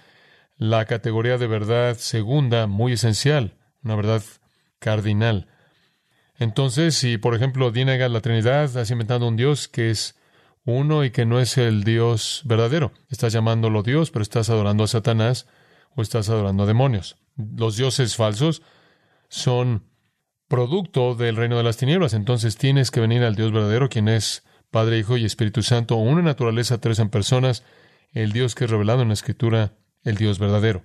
la 0.57 0.85
categoría 0.85 1.37
de 1.37 1.49
verdad 1.49 1.97
segunda, 1.97 2.69
muy 2.69 2.93
esencial, 2.93 3.57
una 3.83 3.97
verdad 3.97 4.23
cardinal. 4.79 5.49
Entonces, 6.39 6.95
si 6.95 7.19
por 7.19 7.35
ejemplo 7.35 7.73
niegas 7.73 8.09
la 8.09 8.21
Trinidad, 8.21 8.63
estás 8.63 8.93
inventando 8.93 9.27
un 9.27 9.35
Dios 9.35 9.67
que 9.67 9.91
es 9.91 10.15
uno 10.65 11.05
y 11.05 11.11
que 11.11 11.27
no 11.27 11.41
es 11.41 11.59
el 11.59 11.83
Dios 11.83 12.43
verdadero. 12.45 12.93
Estás 13.11 13.33
llamándolo 13.33 13.83
Dios, 13.83 14.13
pero 14.13 14.23
estás 14.23 14.49
adorando 14.49 14.85
a 14.85 14.87
Satanás 14.87 15.49
o 15.97 16.03
estás 16.03 16.29
adorando 16.29 16.63
a 16.63 16.67
demonios. 16.67 17.17
Los 17.37 17.77
dioses 17.77 18.15
falsos 18.15 18.63
son 19.29 19.83
producto 20.49 21.15
del 21.15 21.37
reino 21.37 21.57
de 21.57 21.63
las 21.63 21.77
tinieblas. 21.77 22.15
Entonces 22.15 22.57
tienes 22.57 22.91
que 22.91 23.01
venir 23.01 23.23
al 23.23 23.35
Dios 23.35 23.53
verdadero, 23.53 23.89
quien 23.89 24.09
es 24.09 24.45
Padre, 24.71 24.99
Hijo 24.99 25.17
y 25.17 25.25
Espíritu 25.25 25.63
Santo, 25.63 25.97
una 25.97 26.23
naturaleza, 26.23 26.81
tres 26.81 26.99
en 26.99 27.09
personas, 27.09 27.65
el 28.13 28.33
Dios 28.33 28.55
que 28.55 28.65
es 28.65 28.71
revelado 28.71 29.03
en 29.03 29.09
la 29.09 29.15
Escritura, 29.15 29.73
el 30.03 30.17
Dios 30.17 30.39
verdadero. 30.39 30.85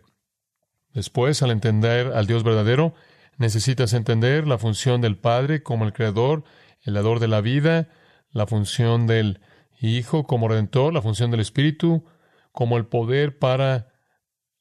Después, 0.93 1.41
al 1.41 1.51
entender 1.51 2.07
al 2.13 2.27
Dios 2.27 2.43
verdadero, 2.43 2.93
necesitas 3.37 3.93
entender 3.93 4.47
la 4.47 4.57
función 4.57 5.01
del 5.01 5.17
Padre 5.17 5.63
como 5.63 5.85
el 5.85 5.93
Creador, 5.93 6.43
el 6.83 6.95
dador 6.95 7.19
de 7.19 7.27
la 7.27 7.41
vida, 7.41 7.89
la 8.31 8.47
función 8.47 9.07
del 9.07 9.39
Hijo 9.79 10.25
como 10.25 10.47
Redentor, 10.47 10.93
la 10.93 11.01
función 11.01 11.31
del 11.31 11.39
Espíritu 11.39 12.05
como 12.51 12.77
el 12.77 12.85
poder 12.85 13.39
para 13.39 13.93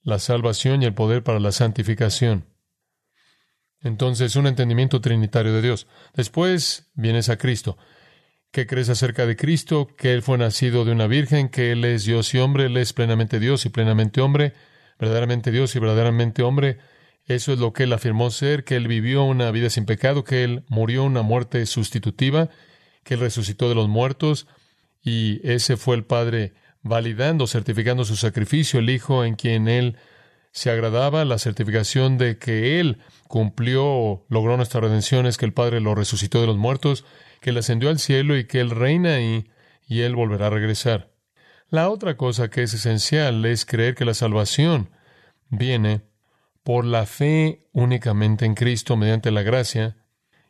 la 0.02 0.19
salvación 0.19 0.83
y 0.83 0.87
el 0.87 0.95
poder 0.95 1.23
para 1.23 1.40
la 1.40 1.52
santificación. 1.52 2.50
Entonces, 3.83 4.37
un 4.37 4.47
entendimiento 4.47 5.01
trinitario 5.01 5.53
de 5.53 5.63
Dios. 5.63 5.87
Después 6.15 6.91
vienes 6.95 7.29
a 7.29 7.39
Cristo. 7.39 7.79
¿Qué 8.51 8.67
crees 8.67 8.89
acerca 8.89 9.27
de 9.27 9.37
Cristo? 9.37 9.89
Que 9.97 10.13
Él 10.13 10.23
fue 10.23 10.37
nacido 10.37 10.85
de 10.85 10.93
una 10.93 11.07
virgen, 11.07 11.49
que 11.49 11.73
Él 11.73 11.85
es 11.85 12.05
Dios 12.05 12.35
y 12.35 12.39
hombre, 12.39 12.67
Él 12.67 12.77
es 12.77 12.93
plenamente 12.93 13.39
Dios 13.39 13.65
y 13.65 13.69
plenamente 13.69 14.21
hombre, 14.21 14.55
verdaderamente 14.99 15.51
Dios 15.53 15.75
y 15.77 15.79
verdaderamente 15.79 16.43
hombre. 16.43 16.79
Eso 17.27 17.53
es 17.53 17.61
lo 17.61 17.73
que 17.73 17.85
Él 17.85 17.93
afirmó 17.93 18.31
ser, 18.31 18.65
que 18.65 18.75
Él 18.75 18.89
vivió 18.89 19.23
una 19.23 19.51
vida 19.53 19.71
sin 19.71 19.87
pecado, 19.87 20.25
que 20.25 20.43
Él 20.43 20.65
murió 20.69 21.05
una 21.05 21.23
muerte 21.23 21.65
sustitutiva, 21.65 22.51
que 23.05 23.15
Él 23.15 23.21
resucitó 23.21 23.69
de 23.69 23.77
los 23.77 23.89
muertos, 23.89 24.49
y 25.01 25.41
ese 25.49 25.77
fue 25.77 25.95
el 25.95 26.05
Padre 26.05 26.53
validando, 26.83 27.47
certificando 27.47 28.05
su 28.05 28.17
sacrificio, 28.17 28.81
el 28.81 28.91
Hijo 28.91 29.25
en 29.25 29.37
quien 29.37 29.69
Él 29.69 29.97
se 30.51 30.71
agradaba, 30.71 31.25
la 31.25 31.39
certificación 31.39 32.19
de 32.19 32.37
que 32.39 32.81
Él 32.81 32.99
cumplió, 33.31 34.27
logró 34.29 34.57
nuestra 34.57 34.81
redención, 34.81 35.25
es 35.25 35.37
que 35.37 35.47
el 35.47 35.53
Padre 35.53 35.81
lo 35.81 35.95
resucitó 35.95 36.41
de 36.41 36.49
los 36.49 36.57
muertos, 36.57 37.05
que 37.41 37.51
Él 37.51 37.59
ascendió 37.59 37.89
al 37.89 38.01
cielo 38.01 38.37
y 38.37 38.45
que 38.45 38.59
Él 38.59 38.71
reina 38.71 39.15
ahí 39.15 39.49
y 39.87 40.01
Él 40.01 40.17
volverá 40.17 40.49
a 40.49 40.51
regresar. 40.51 41.13
La 41.69 41.91
otra 41.91 42.17
cosa 42.17 42.51
que 42.51 42.65
es 42.65 42.75
esencial 42.75 43.45
es 43.47 43.65
creer 43.65 43.95
que 43.95 44.05
la 44.05 44.15
salvación 44.15 44.91
viene 45.49 46.03
por 46.65 46.85
la 46.85 47.07
fe 47.07 47.69
únicamente 47.73 48.47
en 48.47 48.57
Cristo 48.57 48.97
mediante 48.97 49.31
la 49.31 49.43
gracia 49.43 49.97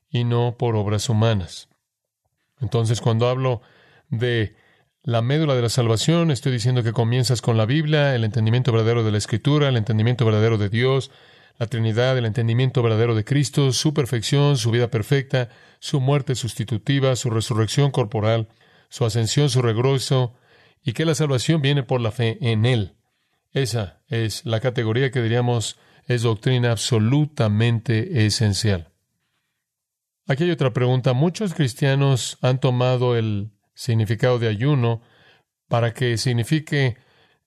y 0.08 0.24
no 0.24 0.56
por 0.56 0.74
obras 0.74 1.10
humanas. 1.10 1.68
Entonces, 2.62 3.02
cuando 3.02 3.28
hablo 3.28 3.60
de 4.08 4.56
la 5.02 5.20
médula 5.20 5.54
de 5.54 5.60
la 5.60 5.68
salvación, 5.68 6.30
estoy 6.30 6.52
diciendo 6.52 6.82
que 6.82 6.94
comienzas 6.94 7.42
con 7.42 7.58
la 7.58 7.66
Biblia, 7.66 8.14
el 8.14 8.24
entendimiento 8.24 8.72
verdadero 8.72 9.04
de 9.04 9.12
la 9.12 9.18
Escritura, 9.18 9.68
el 9.68 9.76
entendimiento 9.76 10.24
verdadero 10.24 10.56
de 10.56 10.70
Dios, 10.70 11.10
la 11.60 11.66
Trinidad, 11.66 12.16
el 12.16 12.24
entendimiento 12.24 12.82
verdadero 12.82 13.14
de 13.14 13.22
Cristo, 13.22 13.70
su 13.72 13.92
perfección, 13.92 14.56
su 14.56 14.70
vida 14.70 14.90
perfecta, 14.90 15.50
su 15.78 16.00
muerte 16.00 16.34
sustitutiva, 16.34 17.14
su 17.16 17.28
resurrección 17.28 17.90
corporal, 17.90 18.48
su 18.88 19.04
ascensión, 19.04 19.50
su 19.50 19.60
regreso, 19.60 20.34
y 20.82 20.94
que 20.94 21.04
la 21.04 21.14
salvación 21.14 21.60
viene 21.60 21.82
por 21.82 22.00
la 22.00 22.12
fe 22.12 22.38
en 22.40 22.64
Él. 22.64 22.96
Esa 23.52 24.00
es 24.08 24.46
la 24.46 24.60
categoría 24.60 25.10
que 25.10 25.20
diríamos 25.20 25.78
es 26.06 26.22
doctrina 26.22 26.72
absolutamente 26.72 28.24
esencial. 28.24 28.88
Aquí 30.26 30.44
hay 30.44 30.52
otra 30.52 30.72
pregunta. 30.72 31.12
Muchos 31.12 31.52
cristianos 31.52 32.38
han 32.40 32.58
tomado 32.58 33.18
el 33.18 33.50
significado 33.74 34.38
de 34.38 34.48
ayuno 34.48 35.02
para 35.68 35.92
que 35.92 36.16
signifique 36.16 36.96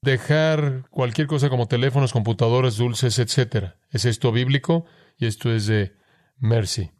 dejar 0.03 0.85
cualquier 0.89 1.27
cosa 1.27 1.49
como 1.49 1.67
teléfonos, 1.67 2.11
computadoras, 2.11 2.77
dulces, 2.77 3.19
etc. 3.19 3.75
¿Es 3.89 4.05
esto 4.05 4.31
bíblico? 4.31 4.85
Y 5.17 5.25
esto 5.25 5.51
es 5.51 5.65
de 5.65 5.93
Mercy. 6.37 6.91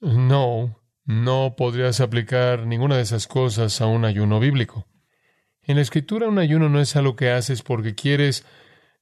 No, 0.00 0.80
no 1.04 1.54
podrías 1.56 2.00
aplicar 2.00 2.66
ninguna 2.66 2.96
de 2.96 3.02
esas 3.02 3.26
cosas 3.26 3.80
a 3.80 3.86
un 3.86 4.04
ayuno 4.04 4.40
bíblico. 4.40 4.86
En 5.62 5.76
la 5.76 5.82
escritura 5.82 6.28
un 6.28 6.38
ayuno 6.38 6.70
no 6.70 6.80
es 6.80 6.96
algo 6.96 7.16
que 7.16 7.30
haces 7.30 7.62
porque 7.62 7.94
quieres 7.94 8.46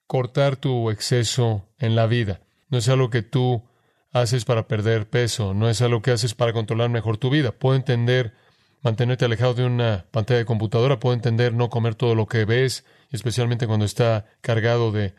cortar 0.08 0.56
tu 0.56 0.90
exceso 0.90 1.68
en 1.78 1.94
la 1.94 2.06
vida. 2.06 2.40
No 2.68 2.78
es 2.78 2.88
algo 2.88 3.10
que 3.10 3.22
tú 3.22 3.68
haces 4.12 4.44
para 4.44 4.66
perder 4.66 5.08
peso, 5.08 5.54
no 5.54 5.68
es 5.68 5.82
algo 5.82 6.02
que 6.02 6.10
haces 6.10 6.34
para 6.34 6.52
controlar 6.52 6.90
mejor 6.90 7.18
tu 7.18 7.30
vida. 7.30 7.52
Puedo 7.52 7.76
entender 7.76 8.34
mantenerte 8.82 9.24
alejado 9.24 9.54
de 9.54 9.64
una 9.64 10.06
pantalla 10.10 10.38
de 10.38 10.44
computadora, 10.44 11.00
puedo 11.00 11.14
entender 11.14 11.52
no 11.54 11.70
comer 11.70 11.94
todo 11.94 12.14
lo 12.14 12.26
que 12.26 12.44
ves, 12.44 12.84
especialmente 13.10 13.66
cuando 13.66 13.84
está 13.84 14.26
cargado 14.40 14.92
de 14.92 15.14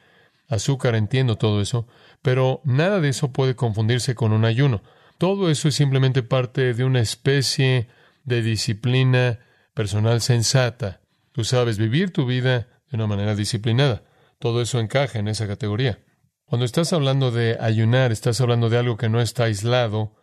azúcar, 0.48 0.96
entiendo 0.96 1.38
todo 1.38 1.62
eso, 1.62 1.88
pero 2.22 2.62
nada 2.64 3.00
de 3.00 3.10
eso 3.10 3.32
puede 3.32 3.56
confundirse 3.56 4.16
con 4.16 4.32
un 4.32 4.46
ayuno. 4.46 4.82
Todo 5.18 5.50
eso 5.50 5.68
es 5.68 5.76
simplemente 5.76 6.24
parte 6.24 6.74
de 6.74 6.84
una 6.84 7.00
especie 7.00 7.88
de 8.24 8.42
disciplina 8.42 9.40
personal 9.74 10.22
sensata. 10.22 11.02
Tú 11.32 11.44
sabes 11.44 11.78
vivir 11.78 12.12
tu 12.12 12.26
vida 12.26 12.68
de 12.90 12.96
una 12.98 13.08
manera 13.08 13.36
disciplinada. 13.36 14.04
Todo 14.40 14.62
eso 14.62 14.80
encaja 14.80 15.20
en 15.20 15.28
esa 15.28 15.48
categoría. 15.48 16.00
Cuando 16.46 16.66
estás 16.66 16.94
hablando 16.94 17.32
de 17.32 17.58
ayunar, 17.60 18.12
estás 18.12 18.40
hablando 18.40 18.70
de 18.70 18.78
algo 18.78 18.98
que 18.98 19.10
no 19.10 19.20
está 19.22 19.46
aislado 19.46 20.16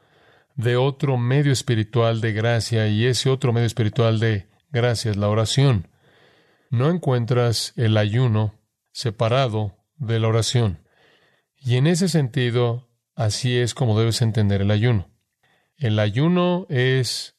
de 0.54 0.76
otro 0.76 1.16
medio 1.18 1.52
espiritual 1.52 2.20
de 2.20 2.32
gracia 2.32 2.88
y 2.88 3.06
ese 3.06 3.30
otro 3.30 3.52
medio 3.52 3.66
espiritual 3.66 4.20
de 4.20 4.48
gracia 4.70 5.10
es 5.10 5.16
la 5.16 5.28
oración. 5.28 5.88
No 6.70 6.90
encuentras 6.90 7.72
el 7.76 7.96
ayuno 7.96 8.54
separado 8.92 9.76
de 9.96 10.20
la 10.20 10.28
oración. 10.28 10.80
Y 11.56 11.76
en 11.76 11.86
ese 11.86 12.08
sentido, 12.08 12.88
así 13.14 13.56
es 13.56 13.74
como 13.74 13.98
debes 13.98 14.22
entender 14.22 14.62
el 14.62 14.70
ayuno. 14.70 15.10
El 15.76 15.98
ayuno 15.98 16.66
es 16.68 17.36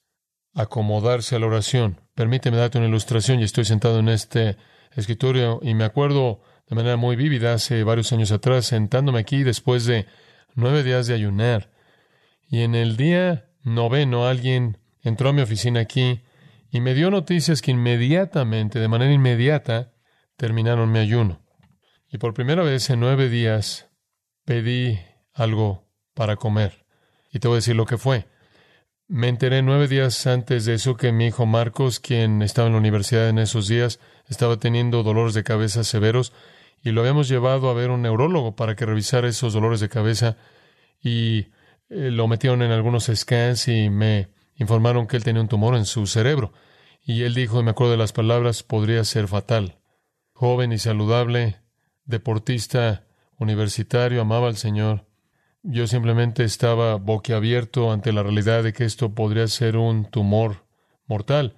acomodarse 0.53 1.35
a 1.35 1.39
la 1.39 1.47
oración. 1.47 2.01
Permíteme 2.15 2.57
darte 2.57 2.77
una 2.77 2.87
ilustración. 2.87 3.39
Y 3.39 3.43
estoy 3.43 3.65
sentado 3.65 3.99
en 3.99 4.09
este 4.09 4.57
escritorio 4.95 5.59
y 5.61 5.73
me 5.73 5.83
acuerdo 5.83 6.41
de 6.67 6.75
manera 6.75 6.97
muy 6.97 7.15
vívida 7.15 7.53
hace 7.53 7.83
varios 7.83 8.11
años 8.13 8.31
atrás, 8.31 8.65
sentándome 8.65 9.19
aquí 9.19 9.43
después 9.43 9.85
de 9.85 10.07
nueve 10.55 10.83
días 10.83 11.07
de 11.07 11.13
ayunar 11.13 11.74
y 12.47 12.61
en 12.61 12.75
el 12.75 12.97
día 12.97 13.49
noveno 13.63 14.27
alguien 14.27 14.77
entró 15.01 15.29
a 15.29 15.33
mi 15.33 15.41
oficina 15.41 15.79
aquí 15.79 16.21
y 16.71 16.81
me 16.81 16.93
dio 16.93 17.09
noticias 17.09 17.61
que 17.61 17.71
inmediatamente, 17.71 18.79
de 18.79 18.87
manera 18.87 19.13
inmediata, 19.13 19.93
terminaron 20.37 20.91
mi 20.91 20.99
ayuno. 20.99 21.41
Y 22.11 22.17
por 22.17 22.33
primera 22.33 22.63
vez 22.63 22.89
en 22.89 22.99
nueve 22.99 23.29
días 23.29 23.89
pedí 24.45 24.99
algo 25.33 25.89
para 26.13 26.35
comer. 26.35 26.85
Y 27.31 27.39
te 27.39 27.47
voy 27.47 27.55
a 27.55 27.57
decir 27.57 27.75
lo 27.75 27.85
que 27.85 27.97
fue. 27.97 28.27
Me 29.07 29.27
enteré 29.27 29.61
nueve 29.61 29.87
días 29.87 30.25
antes 30.25 30.65
de 30.65 30.73
eso 30.75 30.97
que 30.97 31.11
mi 31.11 31.27
hijo 31.27 31.45
Marcos, 31.45 31.99
quien 31.99 32.41
estaba 32.41 32.67
en 32.67 32.73
la 32.73 32.79
universidad 32.79 33.29
en 33.29 33.39
esos 33.39 33.67
días, 33.67 33.99
estaba 34.27 34.57
teniendo 34.57 35.03
dolores 35.03 35.33
de 35.33 35.43
cabeza 35.43 35.83
severos 35.83 36.33
y 36.83 36.91
lo 36.91 37.01
habíamos 37.01 37.27
llevado 37.27 37.69
a 37.69 37.73
ver 37.73 37.89
un 37.89 38.01
neurólogo 38.01 38.55
para 38.55 38.75
que 38.75 38.85
revisara 38.85 39.27
esos 39.27 39.53
dolores 39.53 39.79
de 39.79 39.89
cabeza 39.89 40.37
y 41.03 41.47
lo 41.89 42.27
metieron 42.27 42.61
en 42.61 42.71
algunos 42.71 43.05
scans 43.13 43.67
y 43.67 43.89
me 43.89 44.29
informaron 44.55 45.07
que 45.07 45.17
él 45.17 45.23
tenía 45.23 45.41
un 45.41 45.47
tumor 45.47 45.75
en 45.75 45.85
su 45.85 46.07
cerebro. 46.07 46.53
Y 47.01 47.23
él 47.23 47.33
dijo, 47.35 47.61
me 47.61 47.71
acuerdo 47.71 47.91
de 47.91 47.97
las 47.97 48.13
palabras, 48.13 48.63
podría 48.63 49.03
ser 49.03 49.27
fatal. 49.27 49.79
Joven 50.33 50.71
y 50.71 50.79
saludable, 50.79 51.57
deportista, 52.05 53.05
universitario, 53.37 54.21
amaba 54.21 54.47
al 54.47 54.57
Señor. 54.57 55.05
Yo 55.61 55.87
simplemente 55.87 56.43
estaba 56.43 56.95
boquiabierto 56.95 57.91
ante 57.91 58.11
la 58.11 58.23
realidad 58.23 58.63
de 58.63 58.73
que 58.73 58.85
esto 58.85 59.13
podría 59.13 59.47
ser 59.47 59.77
un 59.77 60.05
tumor 60.05 60.65
mortal. 61.07 61.57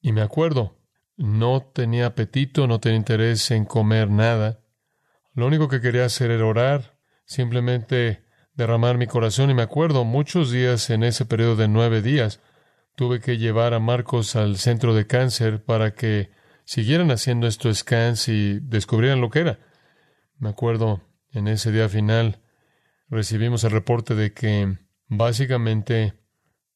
Y 0.00 0.12
me 0.12 0.22
acuerdo, 0.22 0.76
no 1.16 1.62
tenía 1.62 2.06
apetito, 2.06 2.66
no 2.66 2.80
tenía 2.80 2.98
interés 2.98 3.50
en 3.50 3.64
comer 3.64 4.10
nada. 4.10 4.60
Lo 5.34 5.46
único 5.46 5.68
que 5.68 5.80
quería 5.80 6.04
hacer 6.04 6.30
era 6.30 6.46
orar, 6.46 6.98
simplemente 7.24 8.21
derramar 8.54 8.98
mi 8.98 9.06
corazón 9.06 9.50
y 9.50 9.54
me 9.54 9.62
acuerdo 9.62 10.04
muchos 10.04 10.50
días 10.50 10.90
en 10.90 11.04
ese 11.04 11.24
periodo 11.24 11.56
de 11.56 11.68
nueve 11.68 12.02
días 12.02 12.40
tuve 12.94 13.20
que 13.20 13.38
llevar 13.38 13.74
a 13.74 13.80
Marcos 13.80 14.36
al 14.36 14.58
centro 14.58 14.94
de 14.94 15.06
cáncer 15.06 15.64
para 15.64 15.94
que 15.94 16.30
siguieran 16.64 17.10
haciendo 17.10 17.46
estos 17.46 17.78
scans 17.78 18.28
y 18.28 18.60
descubrieran 18.60 19.20
lo 19.20 19.30
que 19.30 19.40
era. 19.40 19.58
Me 20.38 20.50
acuerdo 20.50 21.02
en 21.30 21.48
ese 21.48 21.72
día 21.72 21.88
final 21.88 22.40
recibimos 23.08 23.64
el 23.64 23.70
reporte 23.70 24.14
de 24.14 24.32
que 24.32 24.78
básicamente 25.06 26.14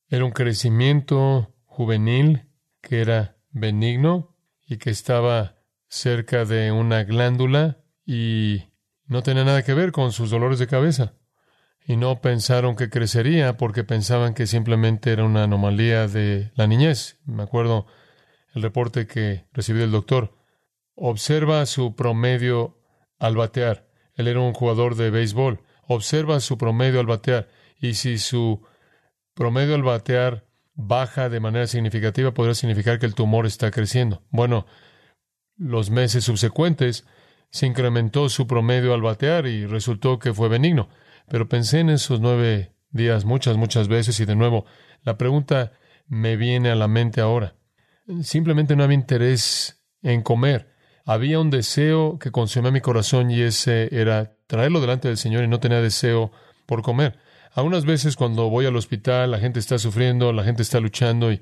era 0.08 0.24
un 0.24 0.32
crecimiento 0.32 1.54
juvenil 1.64 2.48
que 2.80 3.00
era 3.00 3.36
benigno 3.50 4.34
y 4.66 4.78
que 4.78 4.90
estaba 4.90 5.56
cerca 5.88 6.44
de 6.44 6.72
una 6.72 7.04
glándula 7.04 7.78
y 8.04 8.64
no 9.06 9.22
tenía 9.22 9.44
nada 9.44 9.62
que 9.62 9.74
ver 9.74 9.92
con 9.92 10.12
sus 10.12 10.30
dolores 10.30 10.58
de 10.58 10.66
cabeza. 10.66 11.14
Y 11.86 11.96
no 11.96 12.20
pensaron 12.20 12.74
que 12.74 12.90
crecería 12.90 13.56
porque 13.56 13.84
pensaban 13.84 14.34
que 14.34 14.48
simplemente 14.48 15.12
era 15.12 15.24
una 15.24 15.44
anomalía 15.44 16.08
de 16.08 16.50
la 16.56 16.66
niñez. 16.66 17.18
Me 17.24 17.44
acuerdo 17.44 17.86
el 18.54 18.62
reporte 18.62 19.06
que 19.06 19.44
recibió 19.52 19.84
el 19.84 19.92
doctor. 19.92 20.34
Observa 20.96 21.64
su 21.66 21.94
promedio 21.94 22.80
al 23.18 23.36
batear. 23.36 23.86
Él 24.14 24.26
era 24.26 24.40
un 24.40 24.52
jugador 24.52 24.96
de 24.96 25.10
béisbol. 25.10 25.60
Observa 25.86 26.40
su 26.40 26.58
promedio 26.58 26.98
al 26.98 27.06
batear. 27.06 27.48
Y 27.78 27.94
si 27.94 28.18
su 28.18 28.66
promedio 29.34 29.76
al 29.76 29.82
batear 29.84 30.44
baja 30.74 31.28
de 31.28 31.38
manera 31.38 31.68
significativa, 31.68 32.32
podría 32.32 32.54
significar 32.54 32.98
que 32.98 33.06
el 33.06 33.14
tumor 33.14 33.46
está 33.46 33.70
creciendo. 33.70 34.22
Bueno, 34.30 34.66
los 35.56 35.90
meses 35.90 36.24
subsecuentes 36.24 37.06
se 37.50 37.66
incrementó 37.66 38.28
su 38.28 38.46
promedio 38.46 38.92
al 38.92 39.02
batear 39.02 39.46
y 39.46 39.66
resultó 39.66 40.18
que 40.18 40.34
fue 40.34 40.48
benigno. 40.48 40.88
Pero 41.28 41.48
pensé 41.48 41.80
en 41.80 41.90
esos 41.90 42.20
nueve 42.20 42.72
días 42.90 43.24
muchas, 43.24 43.56
muchas 43.56 43.88
veces 43.88 44.18
y 44.20 44.24
de 44.24 44.36
nuevo, 44.36 44.64
la 45.02 45.18
pregunta 45.18 45.72
me 46.06 46.36
viene 46.36 46.70
a 46.70 46.74
la 46.74 46.88
mente 46.88 47.20
ahora. 47.20 47.54
Simplemente 48.22 48.76
no 48.76 48.84
había 48.84 48.94
interés 48.94 49.82
en 50.02 50.22
comer. 50.22 50.74
Había 51.04 51.38
un 51.38 51.50
deseo 51.50 52.18
que 52.18 52.30
consumía 52.30 52.70
mi 52.70 52.80
corazón 52.80 53.30
y 53.30 53.40
ese 53.40 53.88
era 53.92 54.36
traerlo 54.46 54.80
delante 54.80 55.08
del 55.08 55.16
Señor 55.16 55.44
y 55.44 55.48
no 55.48 55.60
tenía 55.60 55.80
deseo 55.80 56.32
por 56.66 56.82
comer. 56.82 57.18
Algunas 57.52 57.84
veces 57.84 58.16
cuando 58.16 58.50
voy 58.50 58.66
al 58.66 58.76
hospital, 58.76 59.30
la 59.30 59.38
gente 59.38 59.58
está 59.60 59.78
sufriendo, 59.78 60.32
la 60.32 60.44
gente 60.44 60.62
está 60.62 60.78
luchando 60.80 61.32
y 61.32 61.40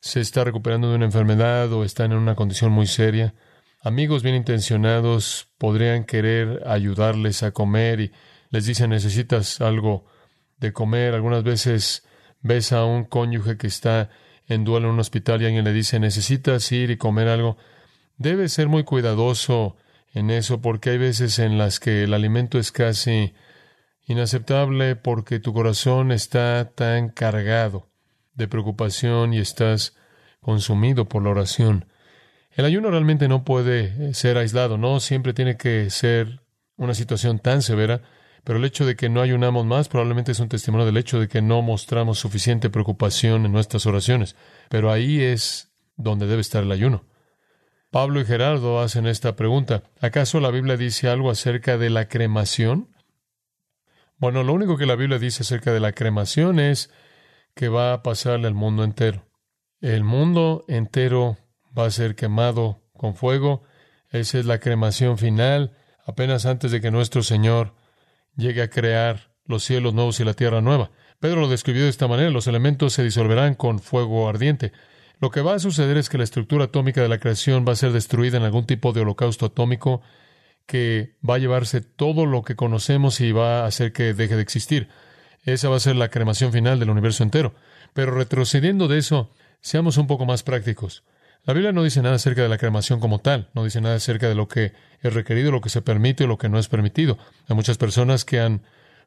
se 0.00 0.20
está 0.20 0.44
recuperando 0.44 0.90
de 0.90 0.96
una 0.96 1.06
enfermedad 1.06 1.72
o 1.72 1.84
están 1.84 2.12
en 2.12 2.18
una 2.18 2.34
condición 2.34 2.70
muy 2.70 2.86
seria. 2.86 3.34
Amigos 3.82 4.22
bien 4.22 4.34
intencionados 4.34 5.48
podrían 5.58 6.04
querer 6.04 6.62
ayudarles 6.66 7.42
a 7.42 7.52
comer 7.52 8.00
y 8.00 8.12
les 8.54 8.66
dicen 8.66 8.90
necesitas 8.90 9.60
algo 9.60 10.06
de 10.58 10.72
comer. 10.72 11.14
Algunas 11.14 11.42
veces 11.42 12.06
ves 12.40 12.70
a 12.70 12.84
un 12.84 13.02
cónyuge 13.02 13.56
que 13.56 13.66
está 13.66 14.10
en 14.46 14.62
duelo 14.62 14.86
en 14.86 14.94
un 14.94 15.00
hospital 15.00 15.42
y 15.42 15.46
alguien 15.46 15.64
le 15.64 15.72
dice 15.72 15.98
necesitas 15.98 16.70
ir 16.70 16.92
y 16.92 16.96
comer 16.96 17.26
algo. 17.26 17.56
Debe 18.16 18.48
ser 18.48 18.68
muy 18.68 18.84
cuidadoso 18.84 19.76
en 20.12 20.30
eso 20.30 20.60
porque 20.60 20.90
hay 20.90 20.98
veces 20.98 21.40
en 21.40 21.58
las 21.58 21.80
que 21.80 22.04
el 22.04 22.14
alimento 22.14 22.60
es 22.60 22.70
casi 22.70 23.34
inaceptable 24.06 24.94
porque 24.94 25.40
tu 25.40 25.52
corazón 25.52 26.12
está 26.12 26.70
tan 26.76 27.08
cargado 27.08 27.88
de 28.34 28.46
preocupación 28.46 29.34
y 29.34 29.38
estás 29.38 29.96
consumido 30.40 31.08
por 31.08 31.24
la 31.24 31.30
oración. 31.30 31.86
El 32.52 32.66
ayuno 32.66 32.88
realmente 32.92 33.26
no 33.26 33.42
puede 33.44 34.14
ser 34.14 34.38
aislado, 34.38 34.78
no 34.78 35.00
siempre 35.00 35.34
tiene 35.34 35.56
que 35.56 35.90
ser 35.90 36.40
una 36.76 36.94
situación 36.94 37.40
tan 37.40 37.62
severa, 37.62 38.02
pero 38.44 38.58
el 38.58 38.64
hecho 38.66 38.84
de 38.84 38.94
que 38.94 39.08
no 39.08 39.22
ayunamos 39.22 39.64
más 39.64 39.88
probablemente 39.88 40.32
es 40.32 40.40
un 40.40 40.50
testimonio 40.50 40.84
del 40.84 40.98
hecho 40.98 41.18
de 41.18 41.28
que 41.28 41.40
no 41.40 41.62
mostramos 41.62 42.18
suficiente 42.18 42.68
preocupación 42.68 43.46
en 43.46 43.52
nuestras 43.52 43.86
oraciones. 43.86 44.36
Pero 44.68 44.92
ahí 44.92 45.22
es 45.22 45.72
donde 45.96 46.26
debe 46.26 46.42
estar 46.42 46.62
el 46.62 46.70
ayuno. 46.70 47.06
Pablo 47.90 48.20
y 48.20 48.24
Gerardo 48.26 48.80
hacen 48.80 49.06
esta 49.06 49.34
pregunta. 49.34 49.84
¿Acaso 50.00 50.40
la 50.40 50.50
Biblia 50.50 50.76
dice 50.76 51.08
algo 51.08 51.30
acerca 51.30 51.78
de 51.78 51.88
la 51.88 52.08
cremación? 52.08 52.94
Bueno, 54.18 54.42
lo 54.42 54.52
único 54.52 54.76
que 54.76 54.86
la 54.86 54.96
Biblia 54.96 55.18
dice 55.18 55.42
acerca 55.42 55.72
de 55.72 55.80
la 55.80 55.92
cremación 55.92 56.60
es 56.60 56.90
que 57.54 57.68
va 57.68 57.92
a 57.92 58.02
pasarle 58.02 58.46
al 58.46 58.54
mundo 58.54 58.84
entero. 58.84 59.24
El 59.80 60.04
mundo 60.04 60.64
entero 60.68 61.38
va 61.76 61.86
a 61.86 61.90
ser 61.90 62.14
quemado 62.14 62.82
con 62.94 63.14
fuego. 63.14 63.62
Esa 64.10 64.38
es 64.38 64.44
la 64.44 64.58
cremación 64.58 65.16
final, 65.16 65.76
apenas 66.04 66.46
antes 66.46 66.72
de 66.72 66.80
que 66.80 66.90
nuestro 66.90 67.22
Señor 67.22 67.74
llegue 68.36 68.62
a 68.62 68.70
crear 68.70 69.30
los 69.46 69.64
cielos 69.64 69.94
nuevos 69.94 70.20
y 70.20 70.24
la 70.24 70.34
tierra 70.34 70.60
nueva. 70.60 70.90
Pedro 71.20 71.40
lo 71.40 71.48
describió 71.48 71.84
de 71.84 71.90
esta 71.90 72.08
manera, 72.08 72.30
los 72.30 72.46
elementos 72.46 72.92
se 72.92 73.02
disolverán 73.02 73.54
con 73.54 73.78
fuego 73.78 74.28
ardiente. 74.28 74.72
Lo 75.20 75.30
que 75.30 75.40
va 75.40 75.54
a 75.54 75.58
suceder 75.58 75.96
es 75.96 76.08
que 76.08 76.18
la 76.18 76.24
estructura 76.24 76.64
atómica 76.64 77.00
de 77.00 77.08
la 77.08 77.18
creación 77.18 77.64
va 77.66 77.72
a 77.72 77.76
ser 77.76 77.92
destruida 77.92 78.36
en 78.36 78.42
algún 78.42 78.66
tipo 78.66 78.92
de 78.92 79.00
holocausto 79.00 79.46
atómico 79.46 80.02
que 80.66 81.16
va 81.28 81.36
a 81.36 81.38
llevarse 81.38 81.80
todo 81.80 82.26
lo 82.26 82.42
que 82.42 82.56
conocemos 82.56 83.20
y 83.20 83.32
va 83.32 83.60
a 83.60 83.66
hacer 83.66 83.92
que 83.92 84.14
deje 84.14 84.36
de 84.36 84.42
existir. 84.42 84.88
Esa 85.44 85.68
va 85.68 85.76
a 85.76 85.80
ser 85.80 85.96
la 85.96 86.08
cremación 86.08 86.52
final 86.52 86.78
del 86.80 86.90
universo 86.90 87.22
entero. 87.22 87.54
Pero 87.92 88.12
retrocediendo 88.12 88.88
de 88.88 88.98
eso, 88.98 89.30
seamos 89.60 89.98
un 89.98 90.06
poco 90.06 90.26
más 90.26 90.42
prácticos. 90.42 91.04
La 91.46 91.52
Biblia 91.52 91.72
no 91.72 91.82
dice 91.82 92.00
nada 92.00 92.14
acerca 92.14 92.42
de 92.42 92.48
la 92.48 92.56
cremación 92.56 93.00
como 93.00 93.18
tal, 93.18 93.50
no 93.52 93.64
dice 93.64 93.82
nada 93.82 93.96
acerca 93.96 94.28
de 94.28 94.34
lo 94.34 94.48
que 94.48 94.72
es 95.02 95.12
requerido, 95.12 95.52
lo 95.52 95.60
que 95.60 95.68
se 95.68 95.82
permite 95.82 96.24
o 96.24 96.26
lo 96.26 96.38
que 96.38 96.48
no 96.48 96.58
es 96.58 96.68
permitido. 96.68 97.18
Hay 97.48 97.54
muchas 97.54 97.76
personas 97.76 98.24
que 98.24 98.40
han 98.40 98.62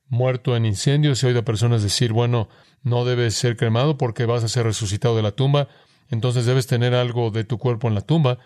muerto 0.08 0.56
en 0.56 0.66
incendios. 0.66 1.24
He 1.24 1.28
oído 1.28 1.40
a 1.40 1.46
personas 1.46 1.82
decir, 1.82 2.14
bueno, 2.14 2.48
no 2.84 3.06
debes 3.06 3.34
ser 3.34 3.58
cremado 3.58 3.98
porque 3.98 4.26
vas 4.26 4.44
a 4.44 4.50
ser 4.50 4.66
resucitado 4.66 5.16
de 5.16 5.24
la 5.24 5.32
tumba, 5.32 5.68
entonces 6.10 6.46
debes 6.46 6.68
tener 6.68 6.94
algo 6.94 7.32
de 7.32 7.44
tu 7.44 7.58
cuerpo 7.58 7.88
en 7.88 7.96
la 7.96 8.02
tumba. 8.02 8.38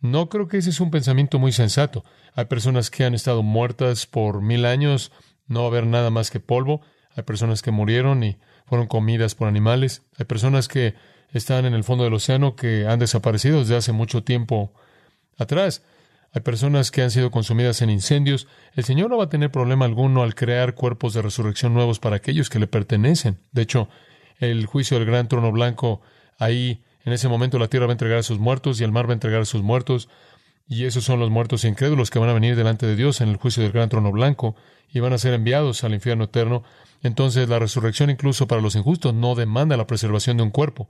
No 0.00 0.28
creo 0.28 0.46
que 0.46 0.56
ese 0.58 0.70
es 0.70 0.80
un 0.80 0.92
pensamiento 0.92 1.40
muy 1.40 1.50
sensato. 1.50 2.04
Hay 2.34 2.44
personas 2.44 2.90
que 2.90 3.04
han 3.04 3.14
estado 3.14 3.42
muertas 3.42 4.06
por 4.06 4.40
mil 4.42 4.64
años, 4.64 5.10
no 5.48 5.60
va 5.60 5.66
a 5.66 5.68
haber 5.70 5.86
nada 5.86 6.10
más 6.10 6.30
que 6.30 6.40
polvo. 6.40 6.82
Hay 7.16 7.24
personas 7.24 7.60
que 7.62 7.72
murieron 7.72 8.22
y 8.22 8.38
fueron 8.66 8.86
comidas 8.86 9.34
por 9.34 9.48
animales. 9.48 10.02
Hay 10.16 10.24
personas 10.24 10.68
que 10.68 10.94
están 11.32 11.64
en 11.64 11.74
el 11.74 11.84
fondo 11.84 12.04
del 12.04 12.14
océano 12.14 12.56
que 12.56 12.86
han 12.86 12.98
desaparecido 12.98 13.60
desde 13.60 13.76
hace 13.76 13.92
mucho 13.92 14.22
tiempo 14.22 14.72
atrás. 15.38 15.82
Hay 16.32 16.42
personas 16.42 16.90
que 16.90 17.02
han 17.02 17.10
sido 17.10 17.30
consumidas 17.30 17.82
en 17.82 17.90
incendios. 17.90 18.46
El 18.74 18.84
Señor 18.84 19.10
no 19.10 19.18
va 19.18 19.24
a 19.24 19.28
tener 19.28 19.50
problema 19.50 19.84
alguno 19.84 20.22
al 20.22 20.34
crear 20.34 20.74
cuerpos 20.74 21.14
de 21.14 21.22
resurrección 21.22 21.74
nuevos 21.74 21.98
para 21.98 22.16
aquellos 22.16 22.48
que 22.48 22.60
le 22.60 22.68
pertenecen. 22.68 23.38
De 23.50 23.62
hecho, 23.62 23.88
el 24.38 24.66
juicio 24.66 24.98
del 24.98 25.06
gran 25.06 25.28
trono 25.28 25.50
blanco, 25.50 26.02
ahí 26.38 26.82
en 27.04 27.12
ese 27.12 27.28
momento 27.28 27.58
la 27.58 27.68
tierra 27.68 27.86
va 27.86 27.92
a 27.92 27.94
entregar 27.94 28.18
a 28.18 28.22
sus 28.22 28.38
muertos 28.38 28.80
y 28.80 28.84
el 28.84 28.92
mar 28.92 29.06
va 29.06 29.10
a 29.10 29.14
entregar 29.14 29.40
a 29.40 29.44
sus 29.44 29.62
muertos. 29.62 30.08
Y 30.68 30.84
esos 30.84 31.02
son 31.02 31.18
los 31.18 31.30
muertos 31.30 31.64
incrédulos 31.64 32.10
que 32.10 32.20
van 32.20 32.28
a 32.28 32.34
venir 32.34 32.54
delante 32.54 32.86
de 32.86 32.94
Dios 32.94 33.20
en 33.20 33.28
el 33.28 33.36
juicio 33.36 33.62
del 33.62 33.72
gran 33.72 33.88
trono 33.88 34.12
blanco 34.12 34.54
y 34.92 35.00
van 35.00 35.12
a 35.12 35.18
ser 35.18 35.34
enviados 35.34 35.82
al 35.82 35.94
infierno 35.94 36.24
eterno. 36.24 36.62
Entonces 37.02 37.48
la 37.48 37.58
resurrección 37.58 38.08
incluso 38.08 38.46
para 38.46 38.62
los 38.62 38.76
injustos 38.76 39.14
no 39.14 39.34
demanda 39.34 39.76
la 39.76 39.88
preservación 39.88 40.36
de 40.36 40.44
un 40.44 40.50
cuerpo. 40.50 40.88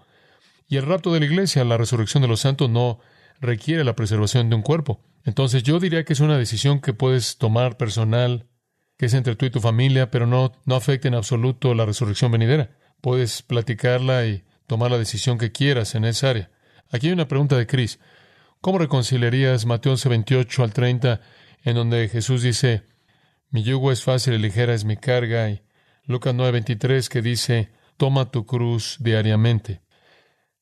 Y 0.71 0.77
el 0.77 0.87
rapto 0.87 1.13
de 1.13 1.19
la 1.19 1.27
iglesia, 1.27 1.65
la 1.65 1.77
resurrección 1.77 2.23
de 2.23 2.29
los 2.29 2.41
santos, 2.41 2.71
no 2.71 3.01
requiere 3.41 3.83
la 3.83 3.97
preservación 3.97 4.49
de 4.49 4.55
un 4.55 4.63
cuerpo. 4.63 5.03
Entonces 5.25 5.65
yo 5.65 5.81
diría 5.81 6.05
que 6.05 6.13
es 6.13 6.21
una 6.21 6.39
decisión 6.39 6.81
que 6.81 6.95
puedes 6.95 7.39
tomar 7.39 7.77
personal, 7.77 8.47
que 8.97 9.07
es 9.07 9.15
entre 9.15 9.35
tú 9.35 9.47
y 9.47 9.51
tu 9.51 9.59
familia, 9.61 10.13
pero 10.13 10.29
no, 10.29 10.53
no 10.67 10.77
afecta 10.77 11.09
en 11.09 11.17
absoluto 11.17 11.75
la 11.75 11.87
resurrección 11.87 12.31
venidera. 12.31 12.71
Puedes 13.01 13.43
platicarla 13.43 14.27
y 14.27 14.45
tomar 14.69 14.93
la 14.93 14.99
decisión 14.99 15.39
que 15.39 15.51
quieras 15.51 15.97
en 15.97 16.05
esa 16.05 16.31
área. 16.31 16.53
Aquí 16.89 17.09
hay 17.09 17.15
una 17.15 17.27
pregunta 17.27 17.57
de 17.57 17.67
Cris. 17.67 17.99
¿Cómo 18.61 18.79
reconciliarías 18.79 19.67
Mateo 19.67 19.91
11, 19.93 20.09
28 20.09 20.63
al 20.63 20.73
30, 20.73 21.21
en 21.65 21.75
donde 21.75 22.09
Jesús 22.09 22.45
dice, 22.45 22.85
mi 23.51 23.65
yugo 23.65 23.91
es 23.91 24.05
fácil 24.05 24.35
y 24.35 24.39
ligera 24.39 24.73
es 24.73 24.85
mi 24.85 24.97
carga, 24.97 25.51
y 25.51 25.63
Lucas 26.05 26.33
9, 26.33 26.53
23, 26.53 27.09
que 27.09 27.23
dice, 27.23 27.73
toma 27.97 28.31
tu 28.31 28.47
cruz 28.47 28.99
diariamente? 29.01 29.81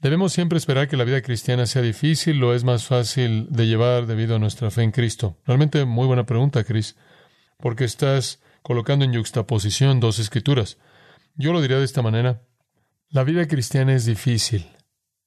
Debemos 0.00 0.32
siempre 0.32 0.58
esperar 0.58 0.86
que 0.86 0.96
la 0.96 1.02
vida 1.02 1.22
cristiana 1.22 1.66
sea 1.66 1.82
difícil 1.82 2.42
o 2.44 2.54
es 2.54 2.62
más 2.62 2.84
fácil 2.84 3.48
de 3.50 3.66
llevar 3.66 4.06
debido 4.06 4.36
a 4.36 4.38
nuestra 4.38 4.70
fe 4.70 4.82
en 4.82 4.92
Cristo. 4.92 5.36
Realmente 5.44 5.84
muy 5.84 6.06
buena 6.06 6.24
pregunta, 6.24 6.62
Cris, 6.62 6.96
porque 7.58 7.84
estás 7.84 8.40
colocando 8.62 9.04
en 9.04 9.12
yuxtaposición 9.12 9.98
dos 9.98 10.20
escrituras. 10.20 10.78
Yo 11.34 11.52
lo 11.52 11.60
diría 11.60 11.78
de 11.78 11.84
esta 11.84 12.02
manera. 12.02 12.42
La 13.08 13.24
vida 13.24 13.48
cristiana 13.48 13.92
es 13.92 14.04
difícil, 14.04 14.68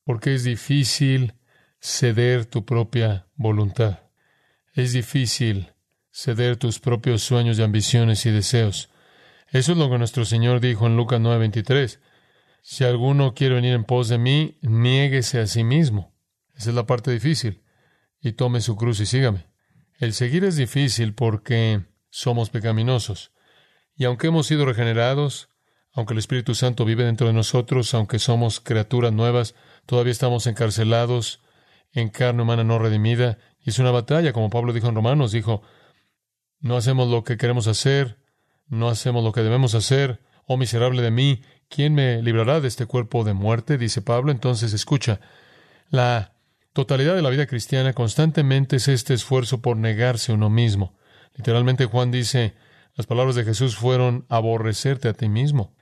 porque 0.05 0.35
es 0.35 0.45
difícil 0.45 1.33
ceder 1.81 2.45
tu 2.45 2.65
propia 2.65 3.27
voluntad. 3.35 4.03
Es 4.73 4.93
difícil 4.93 5.73
ceder 6.11 6.55
tus 6.55 6.79
propios 6.79 7.23
sueños 7.23 7.59
y 7.59 7.63
ambiciones 7.63 8.25
y 8.25 8.31
deseos. 8.31 8.89
Eso 9.49 9.73
es 9.73 9.77
lo 9.77 9.89
que 9.89 9.97
nuestro 9.97 10.23
Señor 10.23 10.61
dijo 10.61 10.87
en 10.87 10.95
Lucas 10.95 11.19
9:23. 11.19 11.99
Si 12.61 12.83
alguno 12.83 13.33
quiere 13.33 13.55
venir 13.55 13.73
en 13.73 13.83
pos 13.83 14.07
de 14.07 14.17
mí, 14.17 14.57
niéguese 14.61 15.39
a 15.39 15.47
sí 15.47 15.63
mismo. 15.63 16.13
Esa 16.55 16.69
es 16.69 16.75
la 16.75 16.85
parte 16.85 17.11
difícil. 17.11 17.63
Y 18.19 18.33
tome 18.33 18.61
su 18.61 18.75
cruz 18.75 18.99
y 18.99 19.05
sígame. 19.05 19.47
El 19.99 20.13
seguir 20.13 20.43
es 20.45 20.55
difícil 20.55 21.13
porque 21.13 21.81
somos 22.09 22.49
pecaminosos. 22.49 23.31
Y 23.95 24.05
aunque 24.05 24.27
hemos 24.27 24.47
sido 24.47 24.65
regenerados, 24.65 25.49
aunque 25.93 26.13
el 26.13 26.19
Espíritu 26.19 26.55
Santo 26.55 26.85
vive 26.85 27.03
dentro 27.03 27.27
de 27.27 27.33
nosotros, 27.33 27.93
aunque 27.93 28.19
somos 28.19 28.59
criaturas 28.59 29.11
nuevas, 29.11 29.55
todavía 29.85 30.11
estamos 30.11 30.47
encarcelados 30.47 31.41
en 31.91 32.09
carne 32.09 32.43
humana 32.43 32.63
no 32.63 32.79
redimida. 32.79 33.37
Y 33.59 33.71
es 33.71 33.79
una 33.79 33.91
batalla, 33.91 34.33
como 34.33 34.49
Pablo 34.49 34.73
dijo 34.73 34.87
en 34.87 34.95
Romanos, 34.95 35.31
dijo, 35.31 35.61
no 36.59 36.77
hacemos 36.77 37.09
lo 37.09 37.23
que 37.23 37.37
queremos 37.37 37.67
hacer, 37.67 38.17
no 38.67 38.87
hacemos 38.87 39.23
lo 39.23 39.33
que 39.33 39.41
debemos 39.41 39.75
hacer. 39.75 40.21
Oh 40.47 40.57
miserable 40.57 41.01
de 41.01 41.11
mí, 41.11 41.41
¿quién 41.71 41.95
me 41.95 42.21
librará 42.21 42.59
de 42.59 42.67
este 42.67 42.85
cuerpo 42.85 43.23
de 43.23 43.33
muerte? 43.33 43.77
dice 43.77 44.01
Pablo. 44.01 44.31
Entonces, 44.31 44.73
escucha, 44.73 45.21
la 45.89 46.33
totalidad 46.73 47.15
de 47.15 47.21
la 47.21 47.29
vida 47.29 47.47
cristiana 47.47 47.93
constantemente 47.93 48.75
es 48.75 48.87
este 48.87 49.13
esfuerzo 49.13 49.61
por 49.61 49.77
negarse 49.77 50.33
uno 50.33 50.49
mismo. 50.49 50.93
Literalmente 51.35 51.85
Juan 51.85 52.11
dice, 52.11 52.53
las 52.95 53.07
palabras 53.07 53.35
de 53.35 53.45
Jesús 53.45 53.77
fueron 53.77 54.25
aborrecerte 54.29 55.07
a 55.07 55.13
ti 55.13 55.29
mismo. 55.29 55.73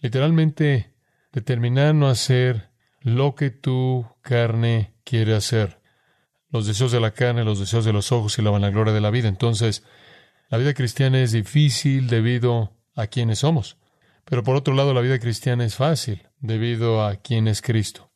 Literalmente, 0.00 0.94
determinar 1.32 1.94
no 1.94 2.08
hacer 2.08 2.70
lo 3.00 3.34
que 3.34 3.50
tu 3.50 4.06
carne 4.22 4.94
quiere 5.04 5.34
hacer. 5.34 5.80
Los 6.48 6.66
deseos 6.66 6.92
de 6.92 7.00
la 7.00 7.10
carne, 7.10 7.44
los 7.44 7.58
deseos 7.58 7.84
de 7.84 7.92
los 7.92 8.12
ojos 8.12 8.38
y 8.38 8.42
la 8.42 8.50
vanagloria 8.50 8.92
de 8.92 9.00
la 9.00 9.10
vida. 9.10 9.28
Entonces, 9.28 9.82
la 10.48 10.58
vida 10.58 10.74
cristiana 10.74 11.20
es 11.20 11.32
difícil 11.32 12.06
debido 12.06 12.72
a 12.94 13.08
quienes 13.08 13.40
somos. 13.40 13.76
Pero 14.24 14.42
por 14.42 14.56
otro 14.56 14.74
lado, 14.74 14.94
la 14.94 15.00
vida 15.00 15.18
cristiana 15.18 15.64
es 15.64 15.74
fácil 15.74 16.28
debido 16.40 17.04
a 17.04 17.16
quién 17.16 17.48
es 17.48 17.62
Cristo. 17.62 18.10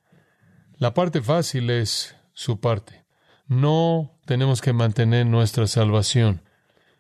La 0.77 0.94
parte 0.94 1.21
fácil 1.23 1.71
es 1.71 2.16
su 2.33 2.61
parte. 2.61 3.05
No 3.47 4.18
tenemos 4.27 4.61
que 4.61 4.73
mantener 4.73 5.27
nuestra 5.27 5.66
salvación. 5.66 6.42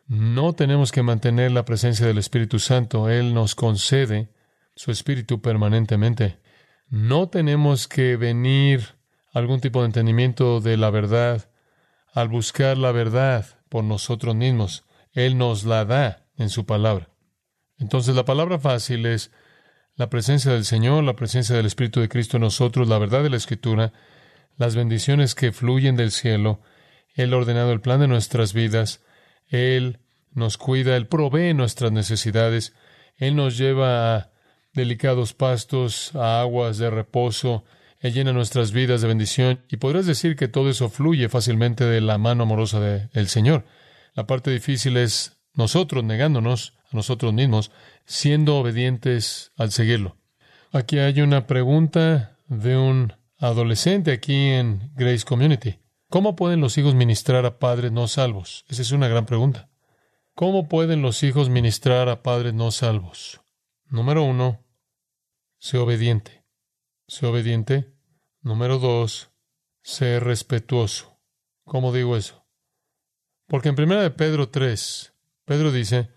No 0.06 0.54
tenemos 0.54 0.90
que 0.90 1.02
mantener 1.02 1.52
la 1.52 1.64
presencia 1.64 2.06
del 2.06 2.18
Espíritu 2.18 2.58
Santo. 2.58 3.08
Él 3.10 3.34
nos 3.34 3.54
concede 3.54 4.30
su 4.74 4.90
Espíritu 4.90 5.42
permanentemente. 5.42 6.38
No 6.88 7.28
tenemos 7.28 7.86
que 7.88 8.16
venir 8.16 8.96
algún 9.32 9.60
tipo 9.60 9.80
de 9.80 9.86
entendimiento 9.86 10.60
de 10.60 10.76
la 10.76 10.90
verdad 10.90 11.50
al 12.14 12.28
buscar 12.28 12.78
la 12.78 12.92
verdad 12.92 13.44
por 13.68 13.84
nosotros 13.84 14.34
mismos. 14.34 14.84
Él 15.12 15.36
nos 15.36 15.64
la 15.64 15.84
da 15.84 16.26
en 16.36 16.48
su 16.48 16.64
palabra. 16.64 17.10
Entonces 17.78 18.14
la 18.14 18.24
palabra 18.24 18.58
fácil 18.58 19.06
es 19.06 19.30
la 19.96 20.10
presencia 20.10 20.52
del 20.52 20.64
Señor, 20.64 21.04
la 21.04 21.16
presencia 21.16 21.56
del 21.56 21.66
Espíritu 21.66 22.00
de 22.00 22.08
Cristo 22.08 22.36
en 22.36 22.42
nosotros, 22.42 22.88
la 22.88 22.98
verdad 22.98 23.22
de 23.22 23.30
la 23.30 23.36
Escritura, 23.36 23.92
las 24.56 24.76
bendiciones 24.76 25.34
que 25.34 25.52
fluyen 25.52 25.96
del 25.96 26.10
cielo. 26.12 26.60
Él 27.14 27.32
ha 27.32 27.36
ordenado 27.36 27.72
el 27.72 27.80
plan 27.80 28.00
de 28.00 28.08
nuestras 28.08 28.52
vidas. 28.52 29.02
Él 29.48 29.98
nos 30.32 30.56
cuida, 30.56 30.96
Él 30.96 31.08
provee 31.08 31.54
nuestras 31.54 31.90
necesidades. 31.92 32.74
Él 33.16 33.34
nos 33.34 33.58
lleva 33.58 34.16
a 34.16 34.30
delicados 34.72 35.34
pastos, 35.34 36.14
a 36.14 36.40
aguas 36.40 36.78
de 36.78 36.90
reposo, 36.90 37.64
Él 37.98 38.14
llena 38.14 38.32
nuestras 38.32 38.70
vidas 38.70 39.00
de 39.00 39.08
bendición 39.08 39.64
y 39.68 39.78
podrás 39.78 40.06
decir 40.06 40.36
que 40.36 40.46
todo 40.46 40.70
eso 40.70 40.88
fluye 40.88 41.28
fácilmente 41.28 41.84
de 41.84 42.00
la 42.00 42.18
mano 42.18 42.44
amorosa 42.44 42.78
del 42.80 43.28
Señor. 43.28 43.64
La 44.14 44.26
parte 44.26 44.52
difícil 44.52 44.96
es 44.96 45.40
nosotros 45.54 46.04
negándonos 46.04 46.77
a 46.90 46.96
nosotros 46.96 47.32
mismos, 47.32 47.70
siendo 48.04 48.56
obedientes 48.56 49.52
al 49.56 49.70
seguirlo. 49.70 50.16
Aquí 50.72 50.98
hay 50.98 51.20
una 51.20 51.46
pregunta 51.46 52.38
de 52.46 52.76
un 52.76 53.12
adolescente 53.38 54.12
aquí 54.12 54.34
en 54.34 54.90
Grace 54.94 55.24
Community. 55.24 55.78
¿Cómo 56.10 56.36
pueden 56.36 56.60
los 56.60 56.78
hijos 56.78 56.94
ministrar 56.94 57.44
a 57.46 57.58
padres 57.58 57.92
no 57.92 58.08
salvos? 58.08 58.64
Esa 58.68 58.82
es 58.82 58.92
una 58.92 59.08
gran 59.08 59.26
pregunta. 59.26 59.68
¿Cómo 60.34 60.68
pueden 60.68 61.02
los 61.02 61.22
hijos 61.22 61.50
ministrar 61.50 62.08
a 62.08 62.22
padres 62.22 62.54
no 62.54 62.70
salvos? 62.70 63.40
Número 63.86 64.22
uno, 64.22 64.64
sé 65.58 65.78
obediente. 65.78 66.44
Sé 67.06 67.26
obediente. 67.26 67.92
Número 68.40 68.78
dos, 68.78 69.30
sé 69.82 70.20
respetuoso. 70.20 71.18
¿Cómo 71.64 71.92
digo 71.92 72.16
eso? 72.16 72.46
Porque 73.46 73.70
en 73.70 73.80
1 73.80 74.00
de 74.00 74.10
Pedro 74.10 74.50
3, 74.50 75.14
Pedro 75.44 75.72
dice, 75.72 76.10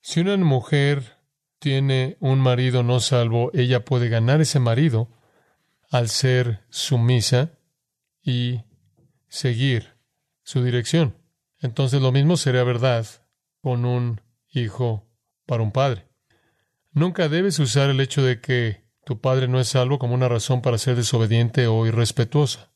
si 0.00 0.20
una 0.20 0.36
mujer 0.36 1.18
tiene 1.58 2.16
un 2.20 2.40
marido 2.40 2.82
no 2.82 3.00
salvo, 3.00 3.50
ella 3.54 3.84
puede 3.84 4.08
ganar 4.08 4.40
ese 4.40 4.58
marido 4.58 5.08
al 5.90 6.08
ser 6.08 6.64
sumisa 6.70 7.50
y 8.22 8.62
seguir 9.28 9.94
su 10.42 10.64
dirección. 10.64 11.16
Entonces 11.58 12.00
lo 12.00 12.12
mismo 12.12 12.36
sería 12.36 12.64
verdad 12.64 13.06
con 13.60 13.84
un 13.84 14.20
hijo 14.50 15.06
para 15.46 15.62
un 15.62 15.72
padre. 15.72 16.06
Nunca 16.92 17.28
debes 17.28 17.58
usar 17.58 17.90
el 17.90 18.00
hecho 18.00 18.22
de 18.22 18.40
que 18.40 18.84
tu 19.04 19.20
padre 19.20 19.48
no 19.48 19.60
es 19.60 19.68
salvo 19.68 19.98
como 19.98 20.14
una 20.14 20.28
razón 20.28 20.62
para 20.62 20.78
ser 20.78 20.96
desobediente 20.96 21.66
o 21.66 21.86
irrespetuosa. 21.86 22.72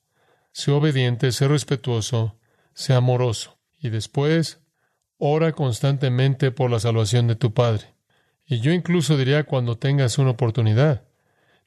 Sé 0.53 0.71
obediente, 0.71 1.33
sé 1.33 1.49
respetuoso, 1.49 2.39
sé 2.75 2.93
amoroso. 2.95 3.59
Y 3.79 3.89
después, 3.89 4.61
ora 5.18 5.53
constantemente 5.53 6.50
por 6.50 6.70
la 6.70 6.81
salvación 6.81 7.27
de 7.27 7.37
tu 7.37 7.53
padre. 7.53 7.94
Y 8.46 8.61
yo 8.61 8.72
incluso 8.72 9.16
diría 9.16 9.44
cuando 9.44 9.79
tengas 9.79 10.18
una 10.18 10.31
oportunidad, 10.31 11.05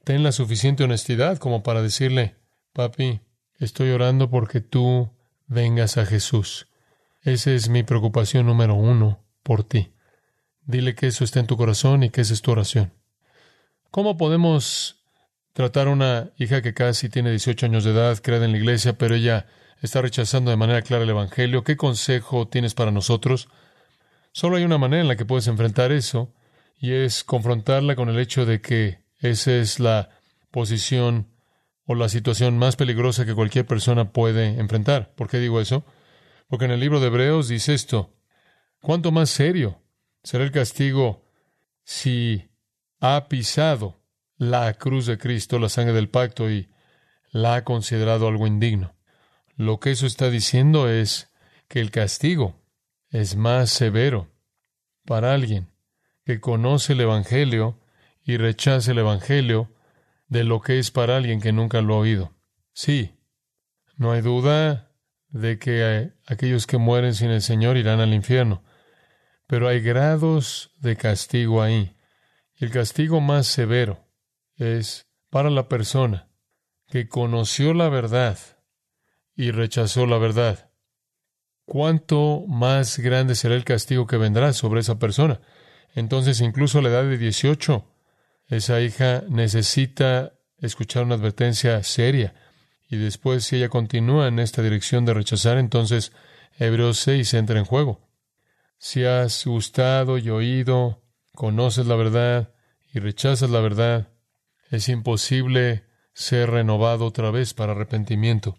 ten 0.04 0.24
la 0.24 0.32
suficiente 0.32 0.84
honestidad 0.84 1.38
como 1.38 1.64
para 1.64 1.82
decirle, 1.82 2.36
papi, 2.74 3.22
estoy 3.60 3.90
orando 3.92 4.30
porque 4.30 4.62
tú 4.62 5.10
vengas 5.48 5.98
a 5.98 6.06
Jesús. 6.06 6.68
Esa 7.24 7.52
es 7.52 7.70
mi 7.70 7.84
preocupación 7.84 8.46
número 8.46 8.76
uno 8.76 9.20
por 9.44 9.64
ti. 9.64 9.92
Dile 10.66 10.96
que 10.96 11.08
eso 11.08 11.24
está 11.24 11.40
en 11.40 11.48
tu 11.48 11.58
corazón 11.58 12.04
y 12.04 12.10
que 12.10 12.22
esa 12.22 12.34
es 12.34 12.42
tu 12.42 12.52
oración. 12.52 12.94
¿Cómo 13.90 14.18
podemos 14.18 14.98
tratar 15.54 15.88
a 15.88 15.92
una 15.92 16.30
hija 16.38 16.62
que 16.62 16.76
casi 16.76 17.10
tiene 17.10 17.32
18 17.32 17.66
años 17.66 17.84
de 17.84 17.90
edad, 17.90 18.20
creada 18.22 18.46
en 18.46 18.52
la 18.52 18.60
iglesia, 18.60 18.98
pero 18.98 19.16
ella 19.16 19.48
está 19.82 20.02
rechazando 20.02 20.52
de 20.52 20.58
manera 20.58 20.82
clara 20.82 21.04
el 21.04 21.10
Evangelio? 21.10 21.64
¿Qué 21.64 21.78
consejo 21.78 22.48
tienes 22.48 22.74
para 22.74 22.92
nosotros? 22.92 23.50
Solo 24.32 24.58
hay 24.58 24.64
una 24.64 24.78
manera 24.78 25.02
en 25.02 25.08
la 25.08 25.16
que 25.16 25.26
puedes 25.26 25.48
enfrentar 25.48 25.92
eso, 25.92 26.34
y 26.80 26.92
es 26.92 27.24
confrontarla 27.24 27.96
con 27.96 28.10
el 28.10 28.20
hecho 28.20 28.46
de 28.46 28.62
que 28.62 29.00
esa 29.20 29.54
es 29.54 29.80
la 29.80 30.10
posición 30.52 31.28
o 31.86 31.96
la 31.96 32.10
situación 32.10 32.58
más 32.58 32.76
peligrosa 32.76 33.26
que 33.26 33.34
cualquier 33.34 33.66
persona 33.66 34.12
puede 34.12 34.60
enfrentar. 34.60 35.14
¿Por 35.16 35.30
qué 35.30 35.40
digo 35.40 35.60
eso? 35.60 35.86
Porque 36.48 36.66
en 36.66 36.72
el 36.72 36.80
libro 36.80 37.00
de 37.00 37.08
Hebreos 37.08 37.48
dice 37.48 37.74
esto, 37.74 38.14
¿cuánto 38.80 39.12
más 39.12 39.30
serio 39.30 39.82
será 40.24 40.44
el 40.44 40.52
castigo 40.52 41.26
si 41.84 42.50
ha 43.00 43.28
pisado 43.30 44.02
la 44.38 44.74
cruz 44.74 45.06
de 45.06 45.18
Cristo, 45.18 45.60
la 45.60 45.70
sangre 45.70 45.94
del 45.94 46.10
pacto, 46.10 46.50
y 46.50 46.70
la 47.32 47.56
ha 47.56 47.64
considerado 47.64 48.28
algo 48.28 48.48
indigno. 48.48 48.97
Lo 49.58 49.80
que 49.80 49.90
eso 49.90 50.06
está 50.06 50.30
diciendo 50.30 50.88
es 50.88 51.34
que 51.68 51.80
el 51.80 51.90
castigo 51.90 52.62
es 53.10 53.36
más 53.36 53.72
severo 53.72 54.30
para 55.04 55.34
alguien 55.34 55.74
que 56.26 56.40
conoce 56.40 56.94
el 56.94 57.02
Evangelio 57.02 57.80
y 58.24 58.38
rechaza 58.38 58.92
el 58.92 59.00
Evangelio 59.00 59.74
de 60.28 60.44
lo 60.44 60.62
que 60.62 60.78
es 60.78 60.92
para 60.92 61.18
alguien 61.18 61.42
que 61.42 61.54
nunca 61.54 61.82
lo 61.82 61.96
ha 61.96 62.00
oído. 62.00 62.36
Sí, 62.74 63.16
no 63.96 64.12
hay 64.12 64.22
duda 64.22 64.92
de 65.30 65.58
que 65.58 66.12
aquellos 66.28 66.68
que 66.68 66.78
mueren 66.78 67.16
sin 67.16 67.32
el 67.32 67.42
Señor 67.42 67.78
irán 67.78 68.00
al 68.00 68.14
infierno. 68.14 68.64
Pero 69.48 69.68
hay 69.68 69.82
grados 69.82 70.72
de 70.78 70.98
castigo 70.98 71.64
ahí. 71.64 71.98
El 72.58 72.70
castigo 72.70 73.22
más 73.22 73.48
severo 73.48 74.06
es 74.56 75.08
para 75.32 75.50
la 75.50 75.68
persona 75.68 76.30
que 76.90 77.08
conoció 77.10 77.74
la 77.74 77.90
verdad 77.90 78.38
y 79.38 79.52
rechazó 79.52 80.08
la 80.08 80.18
verdad. 80.18 80.72
¿Cuánto 81.64 82.44
más 82.48 82.98
grande 82.98 83.36
será 83.36 83.56
el 83.56 83.64
castigo 83.64 84.08
que 84.08 84.18
vendrá 84.18 84.52
sobre 84.52 84.82
esa 84.82 84.98
persona? 84.98 85.40
Entonces, 85.94 86.42
incluso 86.42 86.80
a 86.80 86.82
la 86.82 86.90
edad 86.90 87.04
de 87.04 87.18
18, 87.18 87.86
esa 88.48 88.82
hija 88.82 89.24
necesita 89.30 90.34
escuchar 90.58 91.04
una 91.04 91.16
advertencia 91.16 91.84
seria. 91.84 92.34
Y 92.90 92.98
después, 92.98 93.46
si 93.46 93.58
ella 93.58 93.70
continúa 93.70 94.28
en 94.28 94.40
esta 94.40 94.64
dirección 94.64 95.06
de 95.06 95.14
rechazar, 95.14 95.58
entonces 95.58 96.14
Hebreos 96.58 96.98
6 97.00 97.34
entra 97.36 97.60
en 97.60 97.66
juego. 97.66 98.10
Si 98.80 99.04
has 99.04 99.46
gustado 99.46 100.18
y 100.18 100.30
oído, 100.30 101.04
conoces 101.36 101.86
la 101.86 101.96
verdad 101.96 102.54
y 102.92 103.00
rechazas 103.00 103.50
la 103.50 103.60
verdad, 103.60 104.10
es 104.72 104.90
imposible 104.90 105.86
ser 106.14 106.50
renovado 106.50 107.06
otra 107.06 107.30
vez 107.30 107.54
para 107.54 107.74
arrepentimiento. 107.74 108.58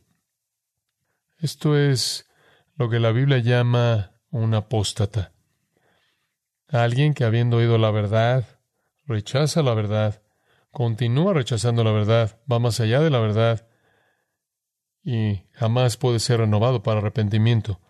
Esto 1.40 1.78
es 1.78 2.28
lo 2.74 2.90
que 2.90 2.98
la 2.98 3.12
Biblia 3.12 3.38
llama 3.38 4.10
un 4.30 4.54
apóstata. 4.54 5.32
Alguien 6.66 7.14
que 7.14 7.22
habiendo 7.22 7.58
oído 7.58 7.78
la 7.78 7.92
verdad, 7.92 8.44
rechaza 9.06 9.62
la 9.62 9.72
verdad, 9.72 10.20
continúa 10.72 11.34
rechazando 11.34 11.84
la 11.84 11.92
verdad, 11.92 12.40
va 12.50 12.58
más 12.58 12.80
allá 12.80 13.00
de 13.00 13.10
la 13.10 13.20
verdad 13.20 13.68
y 15.04 15.44
jamás 15.52 15.96
puede 15.96 16.18
ser 16.18 16.40
renovado 16.40 16.82
para 16.82 16.98
arrepentimiento. 16.98 17.80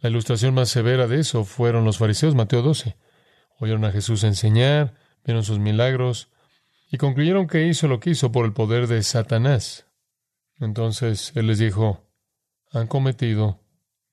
La 0.00 0.08
ilustración 0.08 0.54
más 0.54 0.70
severa 0.70 1.06
de 1.06 1.20
eso 1.20 1.44
fueron 1.44 1.84
los 1.84 1.98
fariseos, 1.98 2.34
Mateo 2.34 2.62
12. 2.62 2.96
Oyeron 3.58 3.84
a 3.84 3.92
Jesús 3.92 4.24
enseñar, 4.24 4.94
vieron 5.22 5.44
sus 5.44 5.58
milagros 5.58 6.30
y 6.90 6.96
concluyeron 6.96 7.46
que 7.46 7.66
hizo 7.66 7.88
lo 7.88 8.00
que 8.00 8.10
hizo 8.10 8.32
por 8.32 8.46
el 8.46 8.54
poder 8.54 8.86
de 8.86 9.02
Satanás. 9.02 9.86
Entonces 10.58 11.32
Él 11.34 11.46
les 11.46 11.58
dijo, 11.58 12.05
han 12.76 12.86
cometido 12.86 13.60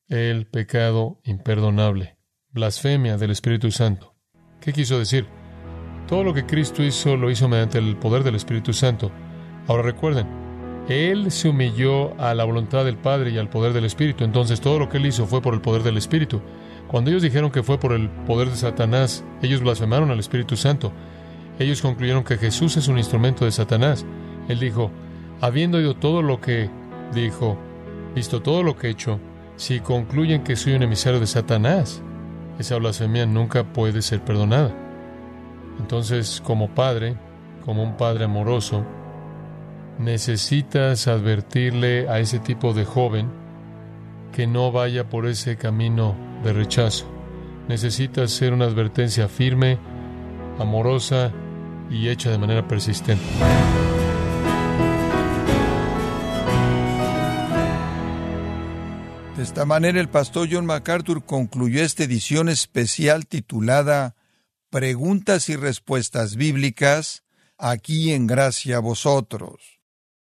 el 0.08 0.46
pecado 0.46 1.20
imperdonable, 1.24 2.18
blasfemia 2.50 3.18
del 3.18 3.32
Espíritu 3.32 3.72
Santo. 3.72 4.16
¿Qué 4.62 4.74
quiso 4.74 5.00
decir? 5.00 5.28
Todo 6.08 6.24
lo 6.24 6.34
que 6.34 6.46
Cristo 6.46 6.84
hizo 6.84 7.18
lo 7.18 7.30
hizo 7.30 7.48
mediante 7.50 7.78
el 7.78 7.98
poder 7.98 8.24
del 8.24 8.36
Espíritu 8.36 8.74
Santo. 8.74 9.12
Ahora 9.68 9.84
recuerden, 9.84 10.28
Él 10.88 11.32
se 11.32 11.50
humilló 11.50 12.20
a 12.20 12.34
la 12.34 12.44
voluntad 12.44 12.86
del 12.86 12.98
Padre 12.98 13.32
y 13.32 13.38
al 13.38 13.50
poder 13.50 13.74
del 13.74 13.86
Espíritu. 13.86 14.24
Entonces 14.24 14.62
todo 14.62 14.80
lo 14.80 14.90
que 14.90 14.98
Él 14.98 15.06
hizo 15.06 15.26
fue 15.26 15.42
por 15.42 15.54
el 15.54 15.62
poder 15.62 15.84
del 15.84 15.98
Espíritu. 15.98 16.42
Cuando 16.88 17.10
ellos 17.10 17.24
dijeron 17.24 17.52
que 17.52 17.64
fue 17.64 17.80
por 17.80 17.94
el 17.94 18.10
poder 18.10 18.50
de 18.50 18.56
Satanás, 18.56 19.26
ellos 19.42 19.62
blasfemaron 19.62 20.12
al 20.12 20.20
Espíritu 20.20 20.56
Santo. 20.56 20.94
Ellos 21.60 21.82
concluyeron 21.82 22.24
que 22.24 22.38
Jesús 22.38 22.78
es 22.78 22.88
un 22.88 22.98
instrumento 22.98 23.46
de 23.46 23.52
Satanás. 23.52 24.06
Él 24.48 24.60
dijo, 24.60 24.92
habiendo 25.42 25.78
oído 25.78 25.96
todo 25.96 26.22
lo 26.22 26.40
que 26.40 26.70
dijo, 27.14 27.58
visto 28.16 28.42
todo 28.42 28.64
lo 28.64 28.76
que 28.76 28.88
he 28.88 28.92
hecho, 28.92 29.20
si 29.56 29.80
concluyen 29.80 30.44
que 30.44 30.56
soy 30.56 30.74
un 30.74 30.84
emisario 30.84 31.20
de 31.20 31.28
Satanás, 31.28 32.02
esa 32.60 32.78
blasfemia 32.78 33.26
nunca 33.26 33.64
puede 33.64 34.02
ser 34.02 34.22
perdonada. 34.22 34.72
Entonces, 35.80 36.42
como 36.44 36.70
padre, 36.70 37.16
como 37.66 37.84
un 37.84 37.98
padre 37.98 38.26
amoroso, 38.26 38.84
necesitas 40.00 41.08
advertirle 41.08 42.10
a 42.10 42.20
ese 42.20 42.40
tipo 42.40 42.74
de 42.74 42.86
joven 42.86 43.30
que 44.32 44.48
no 44.48 44.72
vaya 44.72 45.10
por 45.10 45.28
ese 45.28 45.58
camino 45.58 46.16
de 46.44 46.54
rechazo. 46.54 47.06
Necesitas 47.68 48.32
ser 48.32 48.54
una 48.54 48.66
advertencia 48.66 49.28
firme, 49.28 49.78
amorosa 50.60 51.32
y 51.90 52.10
hecha 52.10 52.32
de 52.32 52.38
manera 52.38 52.68
persistente. 52.68 53.24
De 59.44 59.48
esta 59.48 59.66
manera 59.66 60.00
el 60.00 60.08
pastor 60.08 60.48
John 60.50 60.66
MacArthur 60.66 61.26
concluyó 61.26 61.84
esta 61.84 62.06
edición 62.06 62.48
especial 62.48 63.28
titulada 63.28 64.16
Preguntas 64.70 65.50
y 65.50 65.58
Respuestas 65.58 66.38
Bíblicas, 66.38 67.24
aquí 67.58 68.14
en 68.14 68.26
Gracia 68.26 68.78
a 68.78 68.80
Vosotros. 68.80 69.82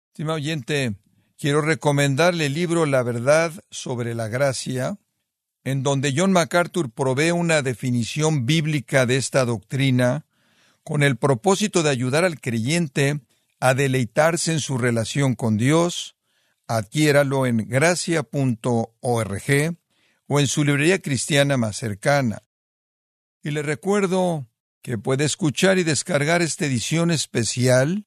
Estimado 0.09 0.35
oyente, 0.35 0.93
quiero 1.39 1.61
recomendarle 1.61 2.45
el 2.45 2.53
libro 2.53 2.85
La 2.85 3.01
verdad 3.01 3.51
sobre 3.71 4.13
la 4.13 4.27
gracia, 4.27 4.99
en 5.63 5.81
donde 5.81 6.13
John 6.15 6.31
MacArthur 6.31 6.91
provee 6.91 7.31
una 7.31 7.63
definición 7.63 8.45
bíblica 8.45 9.07
de 9.07 9.17
esta 9.17 9.43
doctrina 9.43 10.27
con 10.83 11.01
el 11.01 11.17
propósito 11.17 11.81
de 11.81 11.89
ayudar 11.89 12.25
al 12.25 12.39
creyente 12.39 13.21
a 13.59 13.73
deleitarse 13.73 14.51
en 14.51 14.59
su 14.59 14.77
relación 14.77 15.33
con 15.33 15.57
Dios, 15.57 16.15
adquiéralo 16.69 17.47
en 17.47 17.67
gracia.org 17.67 18.27
o 20.27 20.39
en 20.39 20.47
su 20.47 20.63
librería 20.63 20.99
cristiana 21.01 21.57
más 21.57 21.75
cercana. 21.77 22.43
Y 23.41 23.49
le 23.49 23.63
recuerdo 23.63 24.47
que 24.83 24.99
puede 24.99 25.25
escuchar 25.25 25.79
y 25.79 25.83
descargar 25.83 26.43
esta 26.43 26.67
edición 26.67 27.09
especial, 27.09 28.05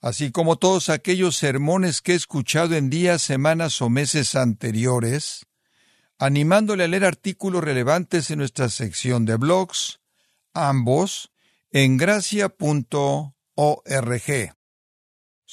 así 0.00 0.30
como 0.30 0.56
todos 0.56 0.88
aquellos 0.88 1.36
sermones 1.36 2.00
que 2.00 2.12
he 2.12 2.14
escuchado 2.14 2.76
en 2.76 2.90
días, 2.90 3.22
semanas 3.22 3.82
o 3.82 3.90
meses 3.90 4.36
anteriores, 4.36 5.46
animándole 6.16 6.84
a 6.84 6.88
leer 6.88 7.04
artículos 7.04 7.64
relevantes 7.64 8.30
en 8.30 8.38
nuestra 8.38 8.68
sección 8.68 9.24
de 9.24 9.34
blogs, 9.34 9.98
ambos 10.54 11.32
en 11.72 11.96
gracia.org. 11.96 12.54